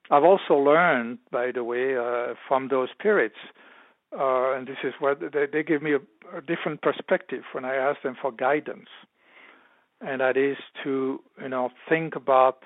[0.09, 3.35] I've also learned, by the way, uh, from those spirits,
[4.13, 7.75] uh, and this is what they, they give me a, a, different perspective when I
[7.75, 8.89] ask them for guidance,
[10.01, 12.63] and that is to you know think about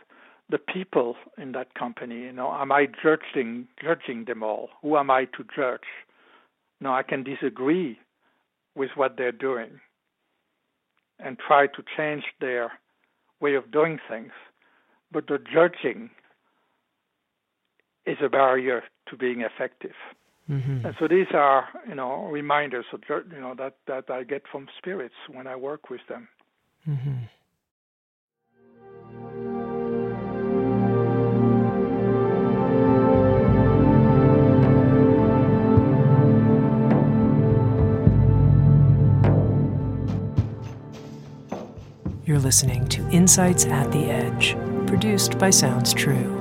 [0.50, 2.22] the people in that company.
[2.22, 4.70] You know, am I judging judging them all?
[4.82, 5.88] Who am I to judge?
[6.80, 7.98] No, I can disagree
[8.76, 9.80] with what they're doing
[11.20, 12.72] and try to change their
[13.40, 14.32] way of doing things.
[15.12, 16.10] But the judging
[18.06, 19.96] is a barrier to being effective.
[20.52, 20.86] Mm-hmm.
[20.86, 24.68] And so these are, you know, reminders of, you know, that, that I get from
[24.78, 26.28] spirits when I work with them.
[26.88, 27.24] Mm-hmm.
[42.26, 44.56] You're listening to Insights at the Edge,
[44.88, 46.41] produced by Sounds True.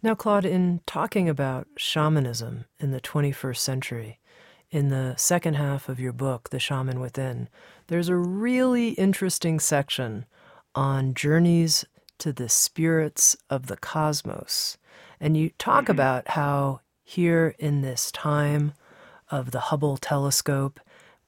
[0.00, 4.20] Now, Claude, in talking about shamanism in the 21st century,
[4.70, 7.48] in the second half of your book, The Shaman Within,
[7.88, 10.24] there's a really interesting section
[10.72, 11.84] on journeys
[12.18, 14.78] to the spirits of the cosmos.
[15.18, 15.92] And you talk mm-hmm.
[15.92, 18.74] about how here in this time
[19.32, 20.78] of the Hubble telescope,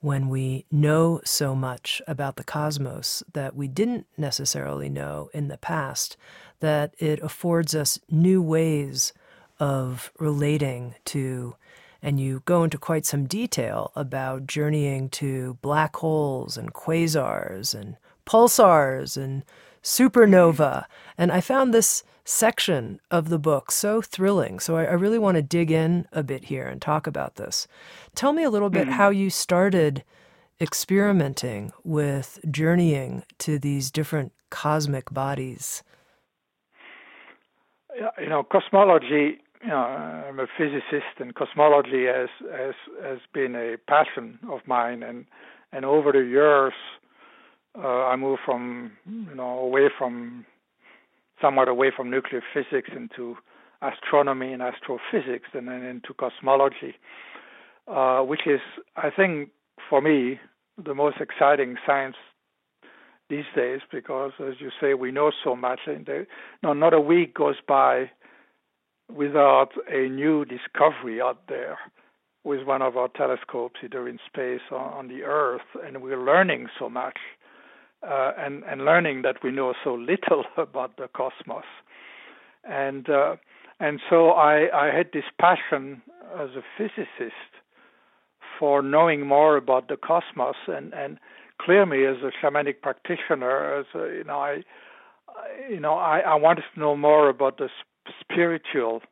[0.01, 5.59] when we know so much about the cosmos that we didn't necessarily know in the
[5.59, 6.17] past,
[6.61, 9.13] that it affords us new ways
[9.59, 11.57] of relating to
[12.03, 17.97] and you go into quite some detail about journeying to black holes and quasars and
[18.27, 19.45] pulsars and
[19.83, 20.87] supernova.
[21.19, 24.61] And I found this section of the book so thrilling.
[24.61, 27.67] So I, I really want to dig in a bit here and talk about this.
[28.15, 28.93] Tell me a little bit mm-hmm.
[28.93, 30.05] how you started
[30.61, 35.83] experimenting with journeying to these different cosmic bodies.
[38.19, 39.39] You know, cosmology.
[39.63, 45.03] You know, I'm a physicist, and cosmology has has has been a passion of mine.
[45.03, 45.27] And
[45.73, 46.73] and over the years,
[47.79, 50.47] uh, I moved from you know away from
[51.43, 53.37] somewhat away from nuclear physics into
[53.83, 56.95] astronomy and astrophysics, and then into cosmology,
[57.89, 58.61] uh, which is,
[58.97, 59.51] I think,
[59.89, 60.39] for me,
[60.83, 62.17] the most exciting science
[63.31, 65.81] these days because, as you say, we know so much.
[65.87, 66.27] And there,
[66.63, 68.11] no, not a week goes by
[69.15, 71.79] without a new discovery out there
[72.45, 76.69] with one of our telescopes, either in space or on the Earth, and we're learning
[76.79, 77.19] so much,
[78.07, 81.65] uh, and and learning that we know so little about the cosmos,
[82.65, 83.37] and uh,
[83.79, 86.03] and so I I had this passion
[86.39, 87.51] as a physicist
[88.59, 91.19] for knowing more about the cosmos and and
[91.65, 94.63] clearly as a shamanic practitioner as a, you know I
[95.69, 97.69] you know I, I wanted to know more about the
[98.21, 99.03] spiritual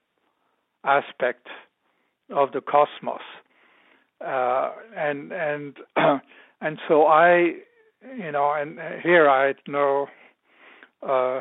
[0.85, 1.47] aspect
[2.31, 3.21] of the cosmos.
[4.25, 5.77] Uh, and and
[6.61, 7.55] and so I
[8.17, 10.09] you know and here I had no
[11.07, 11.41] uh,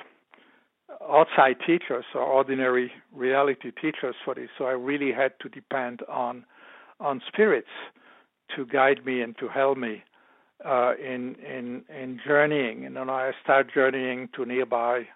[1.09, 6.45] outside teachers or ordinary reality teachers for this so I really had to depend on
[6.99, 7.67] on spirits
[8.55, 10.03] to guide me and to help me
[10.65, 12.85] uh, in in in journeying.
[12.85, 15.07] And then I start journeying to nearby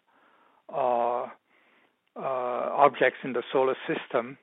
[0.74, 1.28] uh,
[2.16, 4.38] uh, objects in the solar system,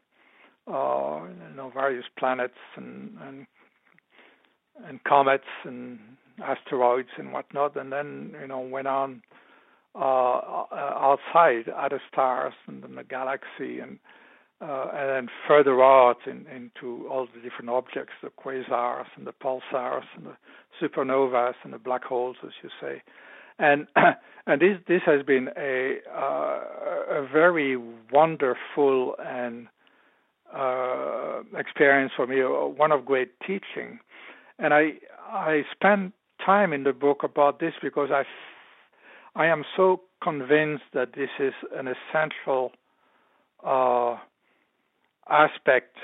[0.66, 1.20] uh,
[1.50, 3.46] you know, various planets and, and
[4.86, 5.98] and comets and
[6.42, 7.76] asteroids and whatnot.
[7.76, 9.22] And then you know went on
[9.94, 13.98] uh, outside other stars and then the galaxy and
[14.60, 19.32] uh, and then further out in, into all the different objects, the quasars and the
[19.32, 20.36] pulsars and the
[20.80, 23.02] supernovas and the black holes, as you say.
[23.58, 23.86] And
[24.46, 26.60] and this this has been a uh,
[27.20, 27.76] a very
[28.12, 29.68] wonderful and
[30.54, 34.00] uh, experience for me, one of great teaching.
[34.58, 34.94] And I
[35.30, 36.12] I spend
[36.44, 38.24] time in the book about this because I
[39.36, 42.72] I am so convinced that this is an essential
[43.64, 44.16] uh,
[45.30, 45.96] aspect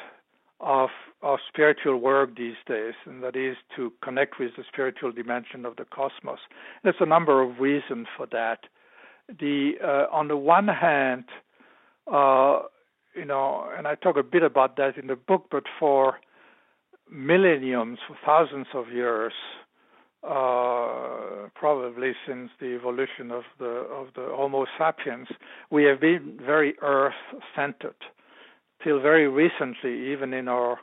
[0.61, 0.91] of
[1.22, 5.77] of spiritual work these days, and that is to connect with the spiritual dimension of
[5.77, 6.39] the cosmos.
[6.83, 8.61] There's a number of reasons for that.
[9.29, 11.25] The uh, on the one hand,
[12.12, 12.61] uh,
[13.14, 16.20] you know, and I talk a bit about that in the book, but for
[17.11, 19.33] millenniums, for thousands of years,
[20.22, 25.29] uh, probably since the evolution of the of the Homo sapiens,
[25.70, 27.97] we have been very Earth-centered
[28.85, 30.78] till very recently, even in our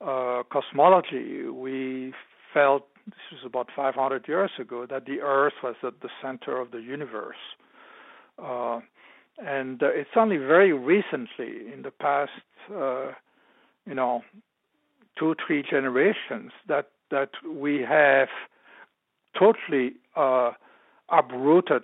[0.00, 2.12] uh, cosmology, we
[2.52, 6.70] felt this was about 500 years ago that the Earth was at the center of
[6.70, 7.36] the universe.
[8.40, 8.80] Uh,
[9.38, 12.30] and uh, it's only very recently, in the past,
[12.74, 13.12] uh,
[13.86, 14.22] you know,
[15.18, 18.28] two three generations, that that we have
[19.38, 20.50] totally uh,
[21.08, 21.82] uprooted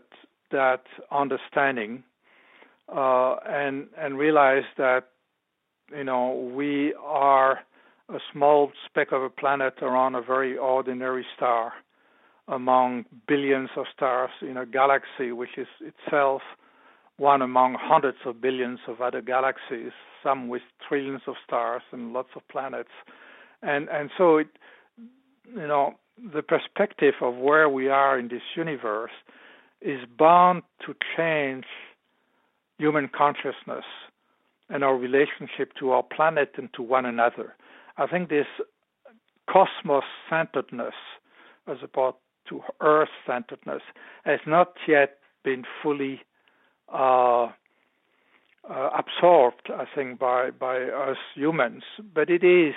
[0.50, 2.04] that understanding
[2.94, 5.08] uh, and and realized that
[5.90, 7.60] you know, we are
[8.08, 11.72] a small speck of a planet around a very ordinary star
[12.48, 16.42] among billions of stars in a galaxy which is itself
[17.16, 22.30] one among hundreds of billions of other galaxies, some with trillions of stars and lots
[22.34, 22.90] of planets.
[23.62, 24.48] And and so it
[25.46, 25.94] you know,
[26.32, 29.12] the perspective of where we are in this universe
[29.80, 31.64] is bound to change
[32.78, 33.84] human consciousness
[34.70, 37.54] and our relationship to our planet and to one another.
[37.96, 38.46] I think this
[39.48, 40.94] cosmos centeredness,
[41.66, 42.16] as opposed
[42.48, 43.82] to Earth centeredness,
[44.24, 46.22] has not yet been fully
[46.92, 47.48] uh,
[48.68, 51.82] uh, absorbed, I think, by, by us humans,
[52.14, 52.74] but it is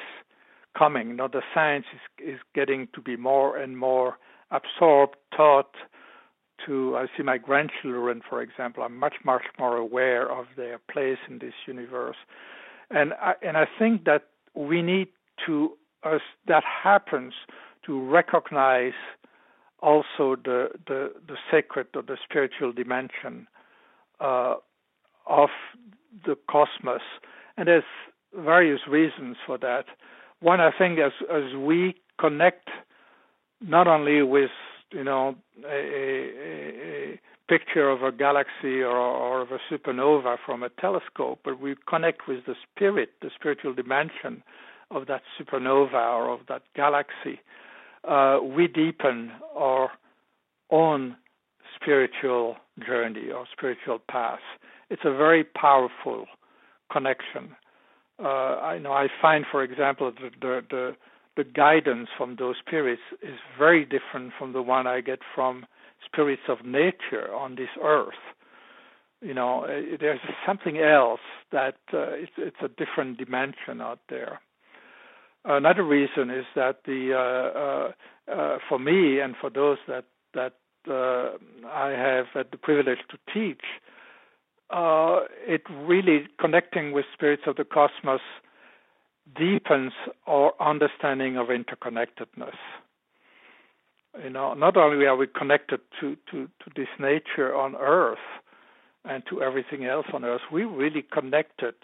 [0.78, 1.16] coming.
[1.16, 4.18] Now, the science is, is getting to be more and more
[4.52, 5.76] absorbed, taught,
[6.68, 11.18] to I see my grandchildren, for example, I'm much much more aware of their place
[11.28, 12.18] in this universe,
[12.92, 15.08] and I, and I think that we need
[15.46, 15.72] to
[16.04, 17.34] as that happens
[17.86, 18.94] to recognize
[19.80, 23.48] also the the, the sacred or the spiritual dimension
[24.20, 24.56] uh,
[25.26, 25.50] of
[26.26, 27.02] the cosmos,
[27.58, 27.84] and there's
[28.36, 29.86] various reasons for that.
[30.40, 32.70] One, I think, as as we connect
[33.62, 34.52] not only with
[34.92, 35.36] you know
[35.66, 41.40] a, a, a picture of a galaxy or, or of a supernova from a telescope,
[41.44, 44.44] but we connect with the spirit, the spiritual dimension
[44.92, 47.40] of that supernova or of that galaxy.
[48.08, 49.92] Uh, we deepen our
[50.72, 51.16] own
[51.76, 54.40] spiritual journey or spiritual path.
[54.90, 56.26] It's a very powerful
[56.92, 57.56] connection.
[58.24, 60.96] Uh, I know I find, for example, the, the, the
[61.38, 65.66] the guidance from those spirits is very different from the one I get from
[66.04, 68.22] spirits of nature on this earth.
[69.22, 71.22] You know, uh, there's something else
[71.52, 74.42] that uh, it's, it's a different dimension out there.
[75.46, 80.54] Another reason is that the uh, uh, for me and for those that that
[80.90, 83.64] I have had the privilege to teach,
[84.72, 88.22] it really connecting with spirits of the cosmos
[89.36, 89.94] deepens
[90.26, 92.56] our understanding of interconnectedness.
[94.24, 98.18] You know, not only are we connected to, to, to this nature on Earth
[99.06, 101.76] and to everything else on Earth, we're really connected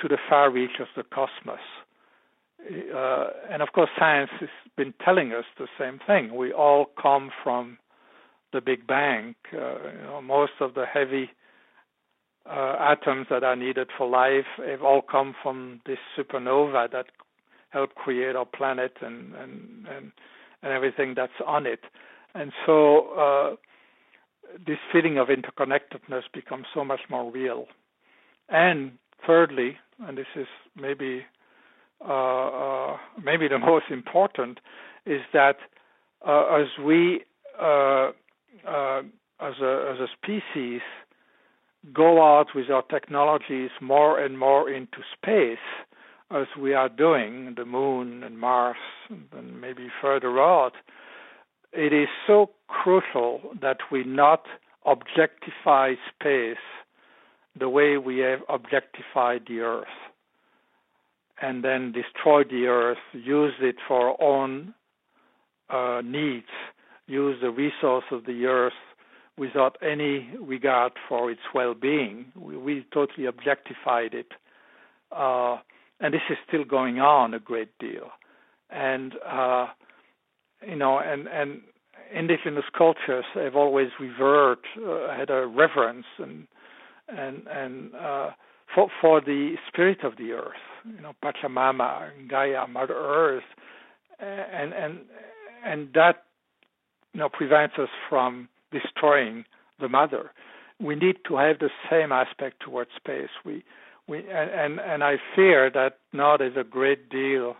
[0.00, 1.58] to the far reach of the cosmos.
[2.94, 6.34] Uh, and of course, science has been telling us the same thing.
[6.34, 7.78] We all come from
[8.52, 9.34] the Big Bang.
[9.52, 11.30] Uh, you know, most of the heavy
[12.48, 17.06] uh, atoms that are needed for life have all come from this supernova that
[17.70, 20.12] helped create our planet and and and,
[20.62, 21.80] and everything that's on it.
[22.34, 23.56] And so uh,
[24.66, 27.66] this feeling of interconnectedness becomes so much more real.
[28.48, 28.92] And
[29.26, 30.46] thirdly, and this is
[30.76, 31.24] maybe
[32.06, 34.60] uh, uh, maybe the most important,
[35.06, 35.56] is that
[36.26, 37.24] uh, as we
[37.60, 38.10] uh,
[39.40, 40.80] as a as a species
[41.92, 45.58] go out with our technologies more and more into space,
[46.30, 48.76] as we are doing, the moon and Mars,
[49.08, 50.72] and maybe further out,
[51.72, 54.44] it is so crucial that we not
[54.84, 56.56] objectify space
[57.58, 59.86] the way we have objectified the Earth
[61.40, 64.74] and then destroy the Earth, use it for our own
[65.70, 66.46] uh, needs,
[67.06, 68.72] use the resource of the Earth
[69.38, 72.26] without any regard for its well-being.
[72.36, 74.32] We, we totally objectified it,
[75.12, 75.58] uh,
[76.00, 78.10] and this is still going on a great deal.
[78.70, 79.66] And uh,
[80.66, 81.62] you know, and and
[82.12, 86.46] indigenous cultures have always revered, uh, had a reverence and
[87.08, 88.30] and and uh,
[88.74, 93.44] for for the spirit of the earth, you know, Pachamama, Gaia, Mother Earth,
[94.18, 95.00] and and
[95.64, 96.24] and that
[97.14, 99.44] you know prevents us from destroying
[99.80, 100.32] the mother.
[100.80, 103.30] We need to have the same aspect towards space.
[103.44, 103.64] We,
[104.06, 107.56] we, and, and, I fear that now there's a great deal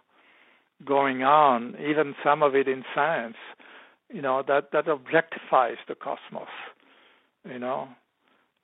[0.84, 3.36] going on, even some of it in science,
[4.12, 6.48] you know, that, that objectifies the cosmos,
[7.44, 7.88] you know,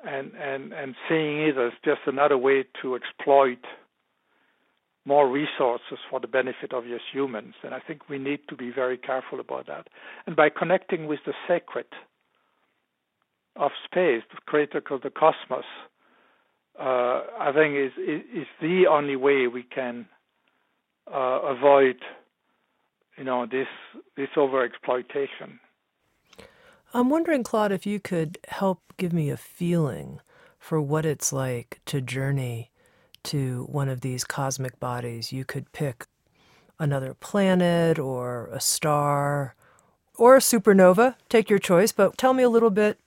[0.07, 3.59] and, and, and seeing it as just another way to exploit
[5.05, 7.55] more resources for the benefit of us humans.
[7.63, 9.89] And I think we need to be very careful about that.
[10.27, 11.87] And by connecting with the sacred,
[13.57, 15.65] of space, the critical the cosmos,
[16.79, 20.07] uh, I think is, is, is the only way we can
[21.13, 21.97] uh, avoid,
[23.17, 23.69] you know, this
[24.17, 25.59] this overexploitation.
[26.93, 30.21] I'm wondering, Claude, if you could help give me a feeling
[30.59, 32.71] for what it's like to journey
[33.25, 35.33] to one of these cosmic bodies.
[35.33, 36.07] You could pick
[36.79, 39.55] another planet or a star
[40.17, 42.99] or a supernova, take your choice, but tell me a little bit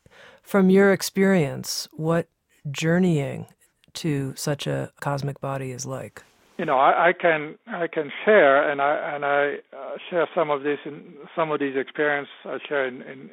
[0.48, 2.30] from your experience, what
[2.72, 3.48] journeying
[3.94, 6.24] to such a cosmic body is like?
[6.58, 10.50] You know, I, I can I can share, and I and I uh, share some
[10.50, 13.30] of this in some of these experiences I share in in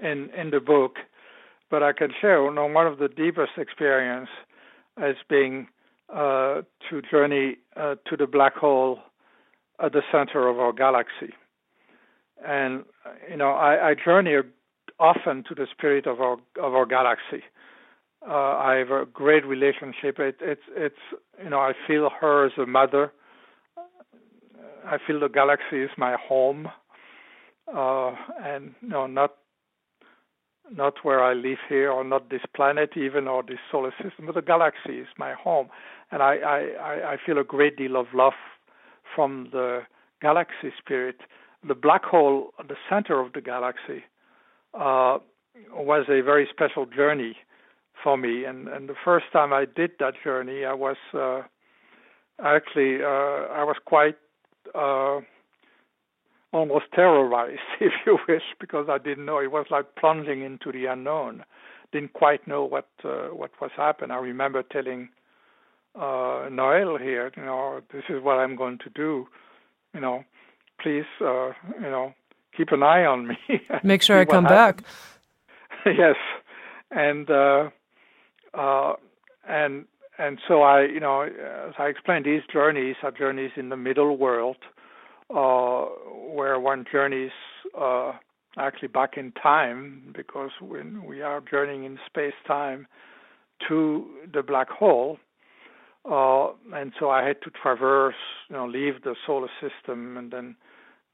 [0.00, 0.96] in, in the book,
[1.70, 4.28] but I can share you know, one of the deepest experience
[4.96, 5.68] as being
[6.12, 8.98] uh, to journey uh, to the black hole
[9.80, 11.34] at the center of our galaxy.
[12.44, 12.84] And
[13.30, 14.34] you know, I, I journey
[14.98, 17.44] often to the spirit of our of our galaxy.
[18.26, 20.18] Uh, I have a great relationship.
[20.18, 20.96] It, it's it's
[21.42, 23.12] you know I feel her as a mother.
[24.84, 26.68] I feel the galaxy is my home,
[27.72, 29.34] uh, and you know not
[30.72, 34.34] not where I live here or not this planet even or this solar system, but
[34.34, 35.68] the galaxy is my home,
[36.10, 38.38] and I I, I feel a great deal of love
[39.14, 39.82] from the
[40.20, 41.20] galaxy spirit.
[41.66, 44.04] The black hole at the center of the galaxy
[44.76, 45.18] uh,
[45.72, 47.36] was a very special journey
[48.02, 48.44] for me.
[48.44, 51.42] And, and the first time I did that journey, I was uh,
[52.42, 54.16] actually, uh, I was quite
[54.74, 55.20] uh,
[56.52, 59.38] almost terrorized, if you wish, because I didn't know.
[59.38, 61.44] It was like plunging into the unknown.
[61.92, 64.10] Didn't quite know what uh, what was happening.
[64.10, 65.08] I remember telling
[65.94, 69.28] uh, Noelle here, you know, this is what I'm going to do.
[69.94, 70.24] You know,
[70.80, 72.12] please, uh, you know,
[72.56, 73.36] keep an eye on me.
[73.82, 74.84] Make sure I come happens.
[74.84, 74.84] back.
[75.98, 76.16] yes,
[76.90, 77.70] and uh,
[78.54, 78.94] uh,
[79.48, 79.84] and
[80.18, 84.16] and so I, you know, as I explained, these journeys are journeys in the middle
[84.16, 84.56] world,
[85.30, 85.84] uh,
[86.32, 87.32] where one journeys
[87.78, 88.12] uh,
[88.56, 92.86] actually back in time because when we are journeying in space-time
[93.68, 95.18] to the black hole,
[96.10, 98.14] uh, and so I had to traverse,
[98.48, 100.56] you know, leave the solar system and then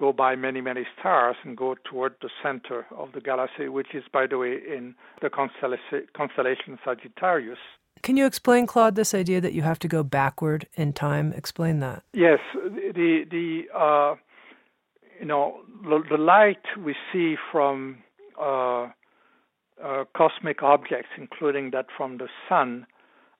[0.02, 4.02] go by many, many stars and go toward the center of the galaxy, which is,
[4.12, 7.58] by the way, in the constellation Sagittarius.
[8.02, 11.32] Can you explain, Claude, this idea that you have to go backward in time?
[11.34, 12.02] Explain that.
[12.12, 14.16] Yes, the the uh,
[15.20, 17.98] you know the, the, light we see from
[18.40, 18.88] uh,
[19.84, 22.86] uh, cosmic objects, including that from the sun.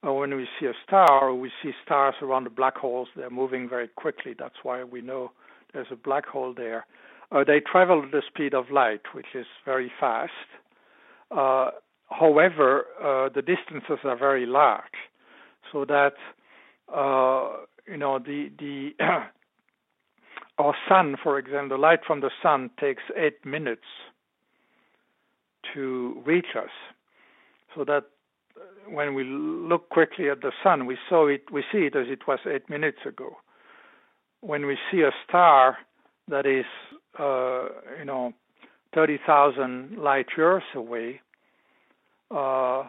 [0.06, 3.08] Uh, when we see a star, we see stars around the black holes.
[3.16, 4.32] They're moving very quickly.
[4.38, 5.32] That's why we know
[5.72, 6.86] there's a black hole there.
[7.30, 10.32] Uh, they travel at the speed of light, which is very fast.
[11.30, 11.70] Uh,
[12.10, 14.82] however, uh, the distances are very large,
[15.72, 16.12] so that
[16.94, 18.90] uh, you know the the
[20.58, 23.86] our sun, for example, the light from the sun takes eight minutes
[25.72, 26.70] to reach us,
[27.74, 28.04] so that
[28.56, 32.08] uh, when we look quickly at the sun, we saw it, we see it as
[32.10, 33.36] it was eight minutes ago
[34.43, 35.78] when we see a star
[36.28, 36.66] that is,
[37.18, 37.68] uh,
[37.99, 38.32] you know,
[38.95, 41.20] 30,000 light years away,
[42.30, 42.84] uh,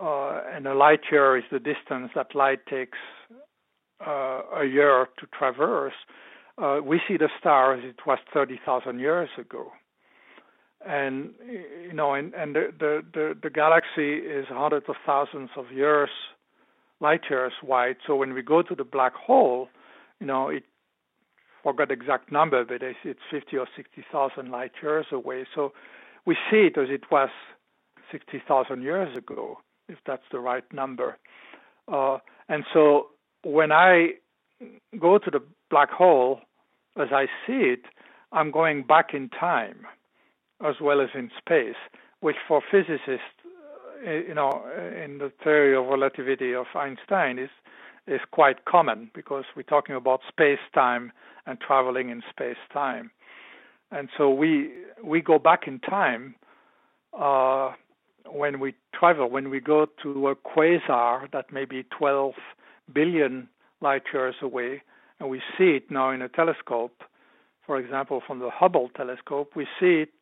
[0.00, 2.98] uh, and a light year is the distance that light takes
[4.06, 5.94] uh, a year to traverse,
[6.58, 9.72] uh, we see the star as it was 30,000 years ago.
[10.84, 15.70] And you know, and, and the, the, the, the galaxy is hundreds of thousands of
[15.70, 16.10] years,
[17.00, 17.96] light years wide.
[18.06, 19.68] So when we go to the black hole,
[20.18, 20.64] you know, it
[21.62, 25.46] forgot the exact number, but it's 50 or 60,000 light years away.
[25.54, 25.72] So
[26.26, 27.30] we see it as it was
[28.10, 29.58] 60,000 years ago,
[29.88, 31.18] if that's the right number.
[31.90, 33.08] Uh, and so
[33.42, 34.10] when I
[34.98, 35.40] go to the
[35.70, 36.40] black hole,
[36.96, 37.82] as I see it,
[38.32, 39.86] I'm going back in time
[40.64, 41.76] as well as in space,
[42.20, 43.20] which for physicists,
[44.06, 47.50] uh, you know, in the theory of relativity of Einstein is
[48.06, 51.12] is quite common because we're talking about space time
[51.46, 53.10] and traveling in space time.
[53.90, 54.70] And so we
[55.04, 56.34] we go back in time
[57.18, 57.72] uh,
[58.26, 62.32] when we travel, when we go to a quasar that may be 12
[62.92, 63.48] billion
[63.80, 64.82] light years away,
[65.20, 67.02] and we see it now in a telescope,
[67.66, 70.12] for example, from the Hubble telescope, we see it,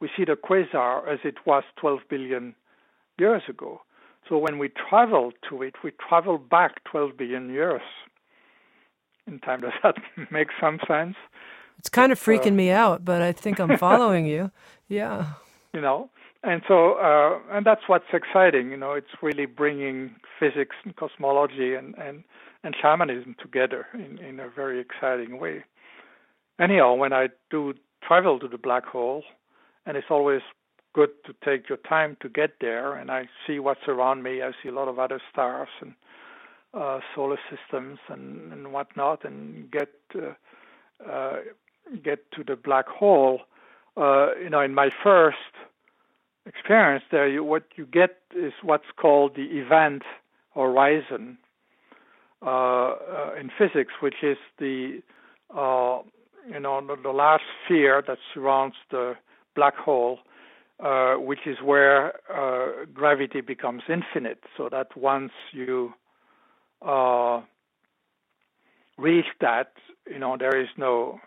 [0.00, 2.54] we see the quasar as it was 12 billion
[3.18, 3.80] years ago.
[4.28, 7.82] So when we travel to it, we travel back 12 billion years
[9.26, 9.60] in time.
[9.60, 9.96] Does that
[10.30, 11.16] make some sense?
[11.78, 14.50] It's kind of freaking uh, me out, but I think I'm following you.
[14.88, 15.32] Yeah.
[15.72, 16.10] You know,
[16.44, 18.70] and so uh, and that's what's exciting.
[18.70, 22.22] You know, it's really bringing physics and cosmology and and
[22.62, 25.64] and shamanism together in in a very exciting way.
[26.60, 27.74] Anyhow, when I do
[28.06, 29.24] travel to the black hole,
[29.86, 30.42] and it's always
[30.96, 32.94] good to take your time to get there.
[32.94, 34.42] And I see what's around me.
[34.42, 35.92] I see a lot of other stars and
[36.72, 40.32] uh, solar systems and, and whatnot, and get uh,
[41.08, 41.36] uh,
[42.02, 43.40] get to the black hole.
[43.96, 45.52] Uh, you know, in my first
[46.46, 50.02] experience there, you, what you get is what's called the event
[50.54, 51.36] horizon
[52.42, 55.02] uh, uh, in physics, which is the
[55.54, 55.98] uh,
[56.50, 59.14] you know the, the large sphere that surrounds the
[59.54, 60.20] black hole
[60.78, 65.92] uh, which is where uh, gravity becomes infinite, so that once you
[66.86, 67.40] uh,
[68.98, 69.72] reach that,
[70.06, 71.18] you know, there is no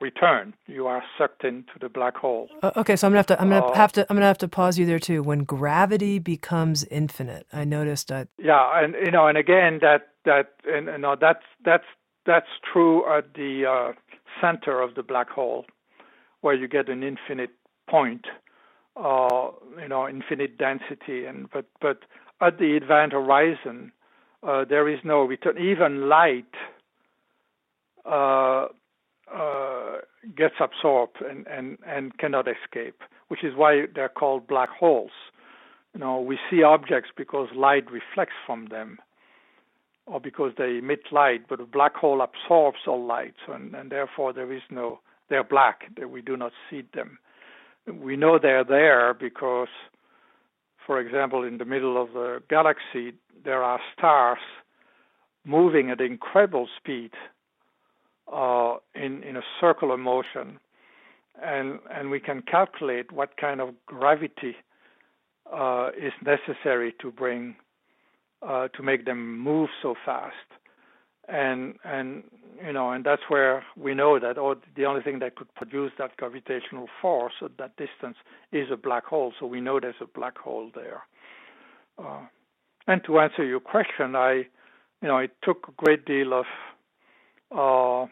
[0.00, 0.54] return.
[0.66, 2.48] You are sucked into the black hole.
[2.62, 4.38] Uh, okay, so I'm gonna have to I'm gonna uh, have to I'm gonna have
[4.38, 5.22] to pause you there too.
[5.22, 8.28] When gravity becomes infinite, I noticed that.
[8.38, 11.86] Yeah, and you know, and again, that that and you know that's that's
[12.26, 13.92] that's true at the uh,
[14.40, 15.64] center of the black hole,
[16.40, 17.50] where you get an infinite
[17.88, 18.26] point
[18.96, 21.26] uh, you know, infinite density.
[21.26, 22.00] And but but
[22.40, 23.92] at the event horizon,
[24.42, 25.58] uh, there is no return.
[25.58, 26.54] Even light
[28.04, 28.66] uh,
[29.34, 29.98] uh,
[30.36, 35.10] gets absorbed and, and, and cannot escape, which is why they're called black holes.
[35.94, 38.98] You know, we see objects because light reflects from them.
[40.06, 44.32] or because they emit light, but a black hole absorbs all light, and, and therefore
[44.32, 47.18] there is no, they're black, we do not see them.
[47.92, 49.68] We know they're there because,
[50.86, 53.14] for example, in the middle of the galaxy,
[53.44, 54.38] there are stars
[55.44, 57.12] moving at incredible speed
[58.32, 60.58] uh, in, in a circular motion.
[61.42, 64.56] And, and we can calculate what kind of gravity
[65.52, 67.56] uh, is necessary to bring
[68.42, 70.34] uh, to make them move so fast.
[71.28, 72.22] And and
[72.64, 75.92] you know, and that's where we know that or the only thing that could produce
[75.98, 78.16] that gravitational force at that distance
[78.52, 79.32] is a black hole.
[79.38, 81.02] So we know there's a black hole there.
[81.98, 82.26] Uh,
[82.86, 84.46] and to answer your question, I,
[85.02, 86.46] you know, it took a great deal of,
[87.50, 88.06] uh,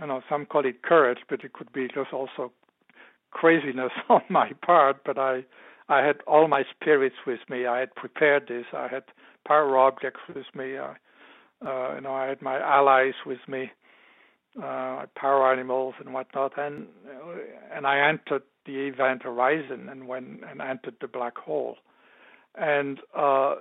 [0.00, 2.52] you know, some call it courage, but it could be just also
[3.30, 5.04] craziness on my part.
[5.04, 5.44] But I,
[5.88, 7.66] I had all my spirits with me.
[7.66, 8.66] I had prepared this.
[8.72, 9.04] I had
[9.46, 10.78] power objects with me.
[10.78, 10.96] I,
[11.64, 13.70] uh, you know, I had my allies with me,
[14.58, 16.86] uh, power animals and whatnot, and
[17.74, 21.76] and I entered the event horizon and when and entered the black hole,
[22.56, 23.56] and uh,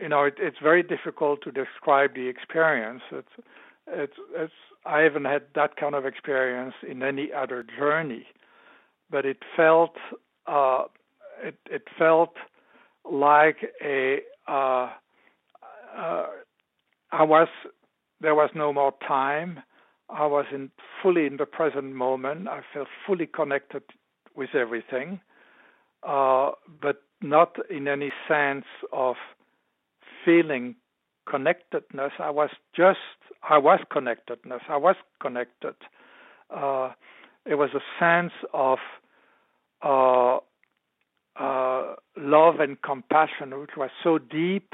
[0.00, 3.02] you know, it, it's very difficult to describe the experience.
[3.10, 3.28] It's
[3.86, 4.52] it's it's
[4.86, 8.26] I haven't had that kind of experience in any other journey,
[9.10, 9.96] but it felt
[10.46, 10.84] uh,
[11.42, 12.34] it, it felt
[13.10, 14.90] like a uh,
[15.96, 16.26] uh,
[17.12, 17.48] I was
[18.20, 19.62] there was no more time.
[20.10, 20.70] I was in
[21.02, 22.48] fully in the present moment.
[22.48, 23.82] I felt fully connected
[24.34, 25.20] with everything,
[26.02, 29.16] uh, but not in any sense of
[30.24, 30.76] feeling
[31.28, 32.12] connectedness.
[32.18, 32.98] I was just
[33.48, 34.62] I was connectedness.
[34.68, 35.74] I was connected.
[36.50, 36.92] Uh,
[37.46, 38.78] it was a sense of
[39.82, 40.38] uh,
[41.38, 44.72] uh, love and compassion, which was so deep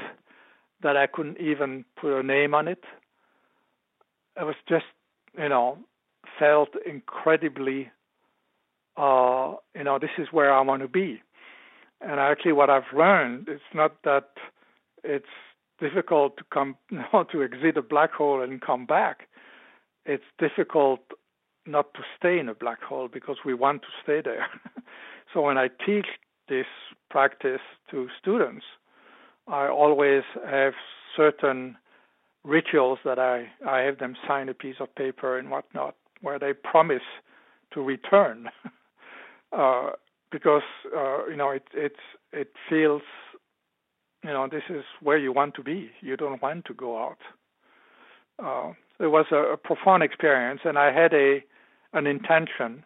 [0.81, 2.83] that I couldn't even put a name on it.
[4.39, 4.85] It was just,
[5.37, 5.77] you know,
[6.37, 7.89] felt incredibly,
[8.97, 11.21] uh, you know, this is where I want to be.
[12.01, 14.31] And actually, what I've learned is not that
[15.03, 15.25] it's
[15.79, 19.27] difficult to come, you know, to exit a black hole and come back.
[20.05, 20.99] It's difficult
[21.65, 24.45] not to stay in a black hole because we want to stay there.
[25.33, 26.05] so when I teach
[26.47, 26.67] this
[27.09, 28.65] practice to students,
[29.47, 30.73] I always have
[31.15, 31.77] certain
[32.43, 36.53] rituals that I, I have them sign a piece of paper and whatnot where they
[36.53, 37.03] promise
[37.73, 38.49] to return
[39.57, 39.91] uh,
[40.31, 40.63] because
[40.95, 41.95] uh, you know it it's
[42.31, 43.01] it feels
[44.23, 47.17] you know this is where you want to be you don't want to go out
[48.43, 51.43] uh, it was a, a profound experience and I had a
[51.93, 52.83] an intention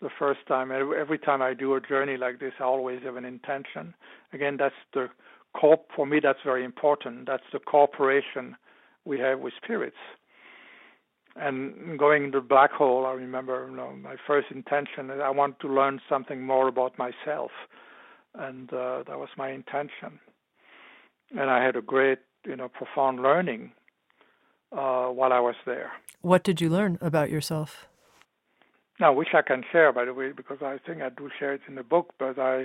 [0.00, 0.70] the first time.
[0.70, 3.94] Every time I do a journey like this, I always have an intention.
[4.32, 5.08] Again, that's the
[5.54, 6.20] corp for me.
[6.22, 7.26] That's very important.
[7.26, 8.56] That's the cooperation
[9.04, 9.96] we have with spirits.
[11.36, 15.30] And going into the black hole, I remember you know, my first intention is I
[15.30, 17.52] want to learn something more about myself,
[18.34, 20.18] and uh, that was my intention.
[21.30, 23.72] And I had a great, you know, profound learning
[24.72, 25.92] uh, while I was there.
[26.22, 27.86] What did you learn about yourself?
[28.98, 31.60] Now, which I can share, by the way, because I think I do share it
[31.68, 32.14] in the book.
[32.18, 32.62] But I,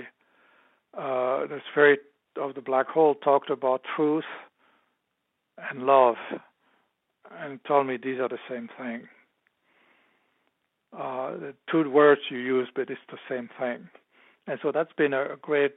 [0.98, 2.00] uh, the spirit
[2.38, 4.24] of the black hole talked about truth
[5.70, 6.16] and love,
[7.32, 9.08] and told me these are the same thing.
[10.92, 13.88] Uh, the two words you use, but it's the same thing.
[14.46, 15.74] And so that's been a, a great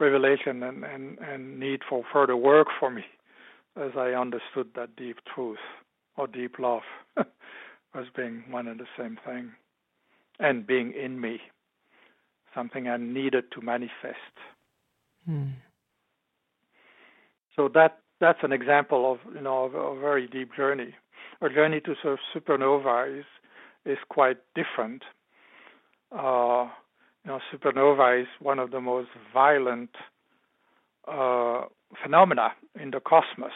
[0.00, 3.04] revelation and, and, and need for further work for me
[3.76, 5.58] as I understood that deep truth
[6.16, 6.82] or deep love
[7.16, 9.52] as being one and the same thing
[10.40, 11.40] and being in me,
[12.54, 14.16] something I needed to manifest.
[15.26, 15.50] Hmm.
[17.56, 20.94] So that that's an example of you know of a very deep journey.
[21.40, 23.24] A journey to sort of supernova is
[23.84, 25.02] is quite different.
[26.12, 26.68] Uh,
[27.24, 29.90] you know, supernova is one of the most violent
[31.08, 31.62] uh,
[32.02, 33.52] phenomena in the cosmos.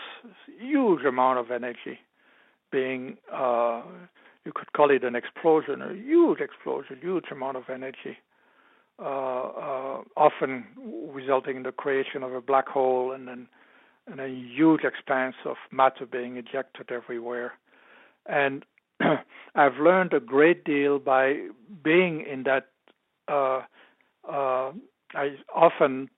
[0.59, 1.99] Huge amount of energy
[2.71, 3.83] being uh,
[4.45, 8.17] you could call it an explosion, a huge explosion, huge amount of energy,
[9.01, 10.67] uh, uh, often
[11.13, 13.49] resulting in the creation of a black hole and then
[14.11, 17.53] and a huge expanse of matter being ejected everywhere.
[18.27, 18.65] And
[19.55, 21.49] I've learned a great deal by
[21.83, 22.69] being in that.
[23.29, 23.63] Uh,
[24.29, 24.73] uh,
[25.15, 26.11] I often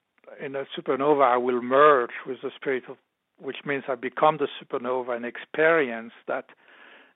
[0.45, 2.97] in a supernova I will merge with the spirit of,
[3.41, 6.47] which means I become the supernova and experience that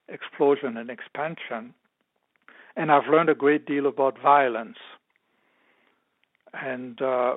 [0.08, 1.74] explosion and expansion.
[2.76, 4.78] And I've learned a great deal about violence.
[6.62, 7.36] And uh,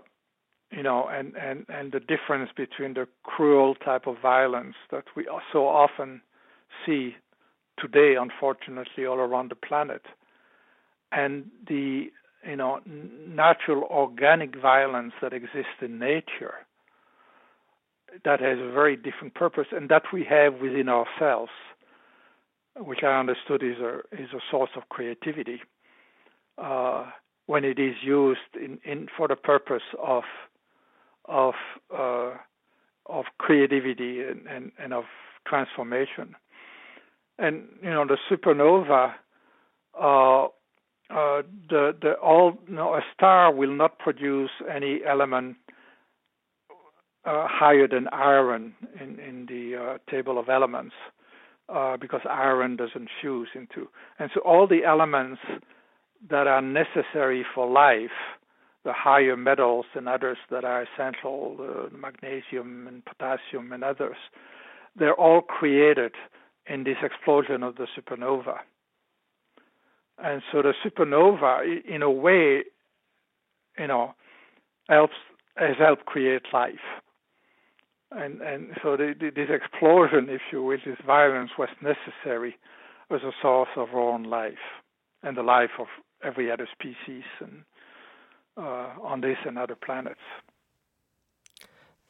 [0.71, 5.27] you know, and, and, and the difference between the cruel type of violence that we
[5.53, 6.21] so often
[6.85, 7.15] see
[7.79, 10.01] today, unfortunately, all around the planet,
[11.11, 12.11] and the
[12.47, 16.53] you know natural organic violence that exists in nature
[18.23, 21.51] that has a very different purpose and that we have within ourselves
[22.79, 25.61] which i understood is a is a source of creativity.
[26.57, 27.05] Uh,
[27.47, 30.23] when it is used in, in for the purpose of
[31.25, 31.55] of
[31.93, 32.31] uh,
[33.07, 35.05] of creativity and, and, and of
[35.45, 36.35] transformation.
[37.39, 39.13] And you know the supernova
[39.99, 40.45] uh,
[41.09, 45.55] uh, the the all you know, a star will not produce any element
[47.25, 50.95] uh, higher than iron in in the uh, table of elements
[51.69, 53.87] uh, because iron doesn't fuse into.
[54.19, 55.39] And so all the elements
[56.29, 58.11] that are necessary for life
[58.83, 64.17] the higher metals and others that are essential magnesium and potassium and others
[64.95, 66.13] they're all created
[66.67, 68.59] in this explosion of the supernova
[70.17, 72.63] and so the supernova, in a way,
[73.77, 74.15] you know,
[74.89, 75.13] helps
[75.55, 76.75] has helped create life.
[78.11, 82.57] And and so the, the, this explosion, if you will, this violence was necessary
[83.11, 84.53] as a source of our own life
[85.23, 85.87] and the life of
[86.23, 87.63] every other species and
[88.57, 90.19] uh, on this and other planets.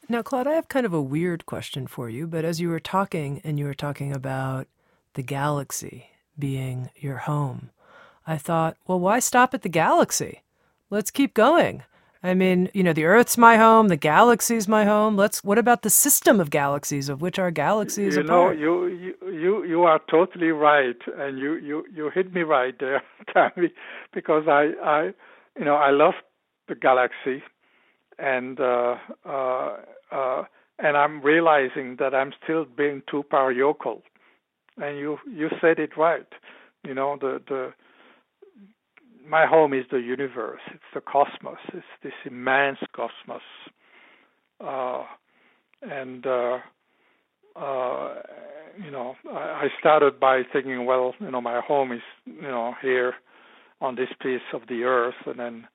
[0.10, 2.80] Now, Claude, I have kind of a weird question for you, but as you were
[2.80, 4.68] talking and you were talking about
[5.16, 7.72] the galaxy being your home,
[8.26, 10.44] I thought, well, why stop at the galaxy?
[10.90, 11.84] Let's keep going.
[12.28, 15.16] I mean, you know, the Earth's my home, the galaxy's my home.
[15.16, 15.44] Let's.
[15.44, 18.58] What about the system of galaxies, of which our galaxy is you a know, part?
[18.58, 23.04] You you you you are totally right, and you you you hit me right there,
[23.36, 23.72] Tami,
[24.14, 25.14] because I I
[25.58, 26.16] you know I love
[26.68, 27.44] the galaxy,
[28.20, 29.78] and uh, uh,
[30.12, 30.44] uh,
[30.80, 34.02] and I'm realizing that I'm still being too parochial,
[34.78, 36.28] and you you said it right.
[36.86, 37.74] You know the the
[39.28, 40.62] my home is the universe.
[40.68, 41.58] It's the cosmos.
[41.74, 43.42] It's this immense cosmos,
[44.64, 45.04] uh,
[45.82, 46.58] and uh,
[47.56, 48.16] uh,
[48.84, 52.76] you know, I, I started by thinking, well, you know, my home is you know
[52.82, 53.16] here
[53.82, 55.68] on this piece of the earth, and then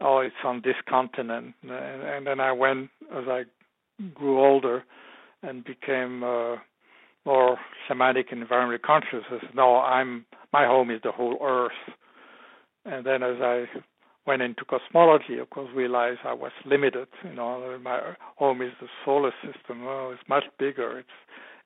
[0.00, 3.44] oh, it's on this continent, and, and then I went as I
[4.14, 4.84] grew older
[5.42, 6.56] and became uh,
[7.24, 9.24] more shamanic and environmentally conscious.
[9.32, 11.72] As no, I'm my home is the whole earth
[12.86, 13.64] and then as I
[14.26, 17.08] went into cosmology, of course, realized I was limited.
[17.24, 18.00] You know, my
[18.36, 19.84] home is the solar system.
[19.84, 20.98] Well, it's much bigger.
[20.98, 21.08] It's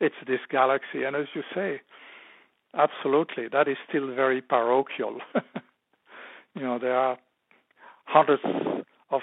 [0.01, 1.83] it's this galaxy, and as you say,
[2.75, 5.19] absolutely, that is still very parochial.
[6.55, 7.19] you know, there are
[8.05, 8.43] hundreds
[9.11, 9.21] of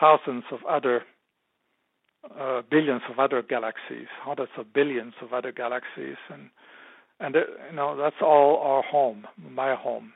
[0.00, 1.02] thousands of other
[2.36, 6.50] uh, billions of other galaxies, hundreds of billions of other galaxies, and
[7.20, 10.12] and uh, you know that's all our home, my home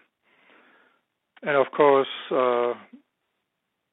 [1.43, 2.75] and of course, uh,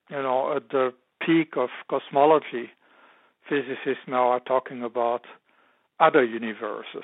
[0.09, 0.93] you know, at the
[1.25, 2.69] peak of cosmology,
[3.49, 5.21] physicists now are talking about
[5.99, 7.03] other universes.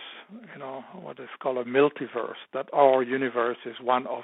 [0.53, 2.39] You know, what is called a multiverse.
[2.53, 4.23] That our universe is one of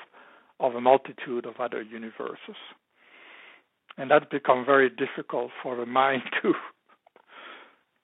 [0.60, 2.56] of a multitude of other universes,
[3.98, 6.54] and that become very difficult for the mind to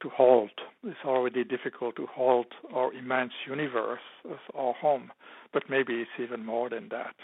[0.02, 0.52] to hold.
[0.84, 5.12] It's already difficult to hold our immense universe as our home,
[5.54, 7.16] but maybe it's even more than that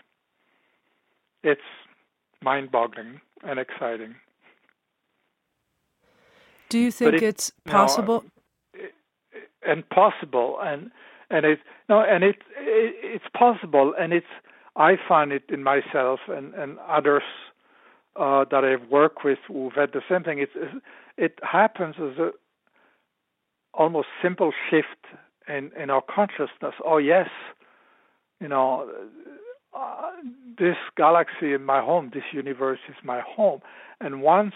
[1.43, 1.61] it's
[2.41, 4.15] mind-boggling and exciting.
[6.69, 8.23] Do you think it, it's possible?
[8.23, 8.29] Know,
[9.65, 10.91] and possible, and
[11.29, 11.59] and it
[11.89, 14.27] no, and it, it it's possible, and it's
[14.75, 17.23] I find it in myself and and others
[18.15, 20.39] uh, that I've worked with who've had the same thing.
[20.39, 20.53] It's
[21.17, 22.31] it happens as a
[23.73, 25.05] almost simple shift
[25.47, 26.75] in in our consciousness.
[26.83, 27.29] Oh yes,
[28.39, 28.89] you know
[29.77, 30.11] uh,
[30.57, 33.61] this galaxy in my home, this universe is my home.
[33.99, 34.53] And once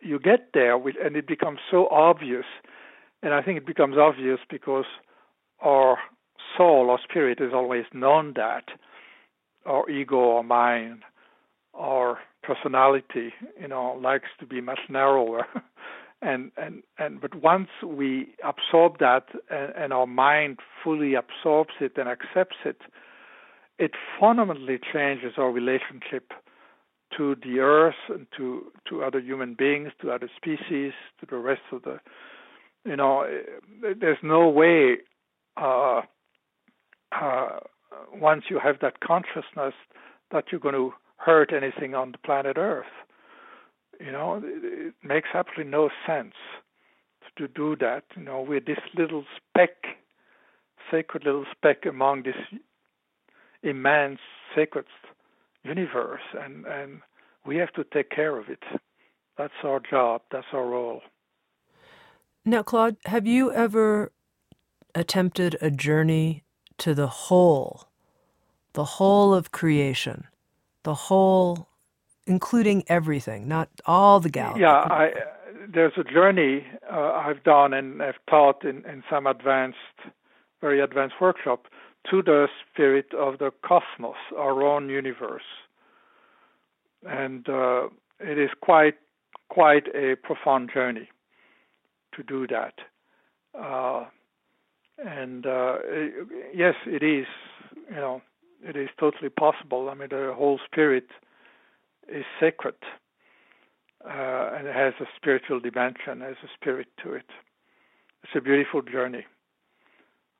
[0.00, 2.44] you get there, and it becomes so obvious,
[3.22, 4.86] and I think it becomes obvious because
[5.60, 5.98] our
[6.56, 8.64] soul or spirit has always known that,
[9.66, 11.02] our ego or mind,
[11.74, 15.46] our personality, you know, likes to be much narrower.
[16.22, 21.92] and and and but once we absorb that and, and our mind fully absorbs it
[21.96, 22.80] and accepts it,
[23.80, 26.32] it fundamentally changes our relationship
[27.16, 31.62] to the earth and to to other human beings, to other species, to the rest
[31.72, 31.98] of the.
[32.84, 33.26] You know,
[34.00, 34.98] there's no way.
[35.56, 36.02] Uh,
[37.12, 37.58] uh,
[38.14, 39.74] once you have that consciousness
[40.30, 42.94] that you're going to hurt anything on the planet Earth,
[43.98, 46.34] You know, it makes absolutely no sense
[47.36, 48.04] to do that.
[48.16, 49.76] You know, we're this little speck,
[50.90, 52.36] sacred little speck among this
[53.62, 54.20] immense
[54.54, 54.86] sacred
[55.64, 57.00] universe, and and
[57.46, 58.62] we have to take care of it.
[59.36, 60.22] That's our job.
[60.30, 61.02] That's our role.
[62.44, 64.12] Now, Claude, have you ever
[64.94, 66.42] attempted a journey
[66.78, 67.88] to the whole,
[68.72, 70.26] the whole of creation,
[70.82, 71.68] the whole,
[72.26, 74.62] including everything, not all the galaxies?
[74.62, 75.10] Yeah, I,
[75.72, 79.76] there's a journey uh, I've done and I've taught in, in some advanced,
[80.60, 81.66] very advanced workshop
[82.08, 85.42] to the spirit of the cosmos, our own universe,
[87.06, 87.88] and uh,
[88.20, 88.94] it is quite
[89.48, 91.08] quite a profound journey
[92.14, 92.74] to do that.
[93.58, 94.04] Uh,
[94.98, 97.26] and uh, it, yes, it is.
[97.90, 98.22] You know,
[98.62, 99.88] it is totally possible.
[99.88, 101.08] I mean, the whole spirit
[102.08, 102.74] is sacred,
[104.04, 107.26] uh, and it has a spiritual dimension, has a spirit to it.
[108.22, 109.24] It's a beautiful journey.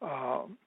[0.02, 0.58] Um,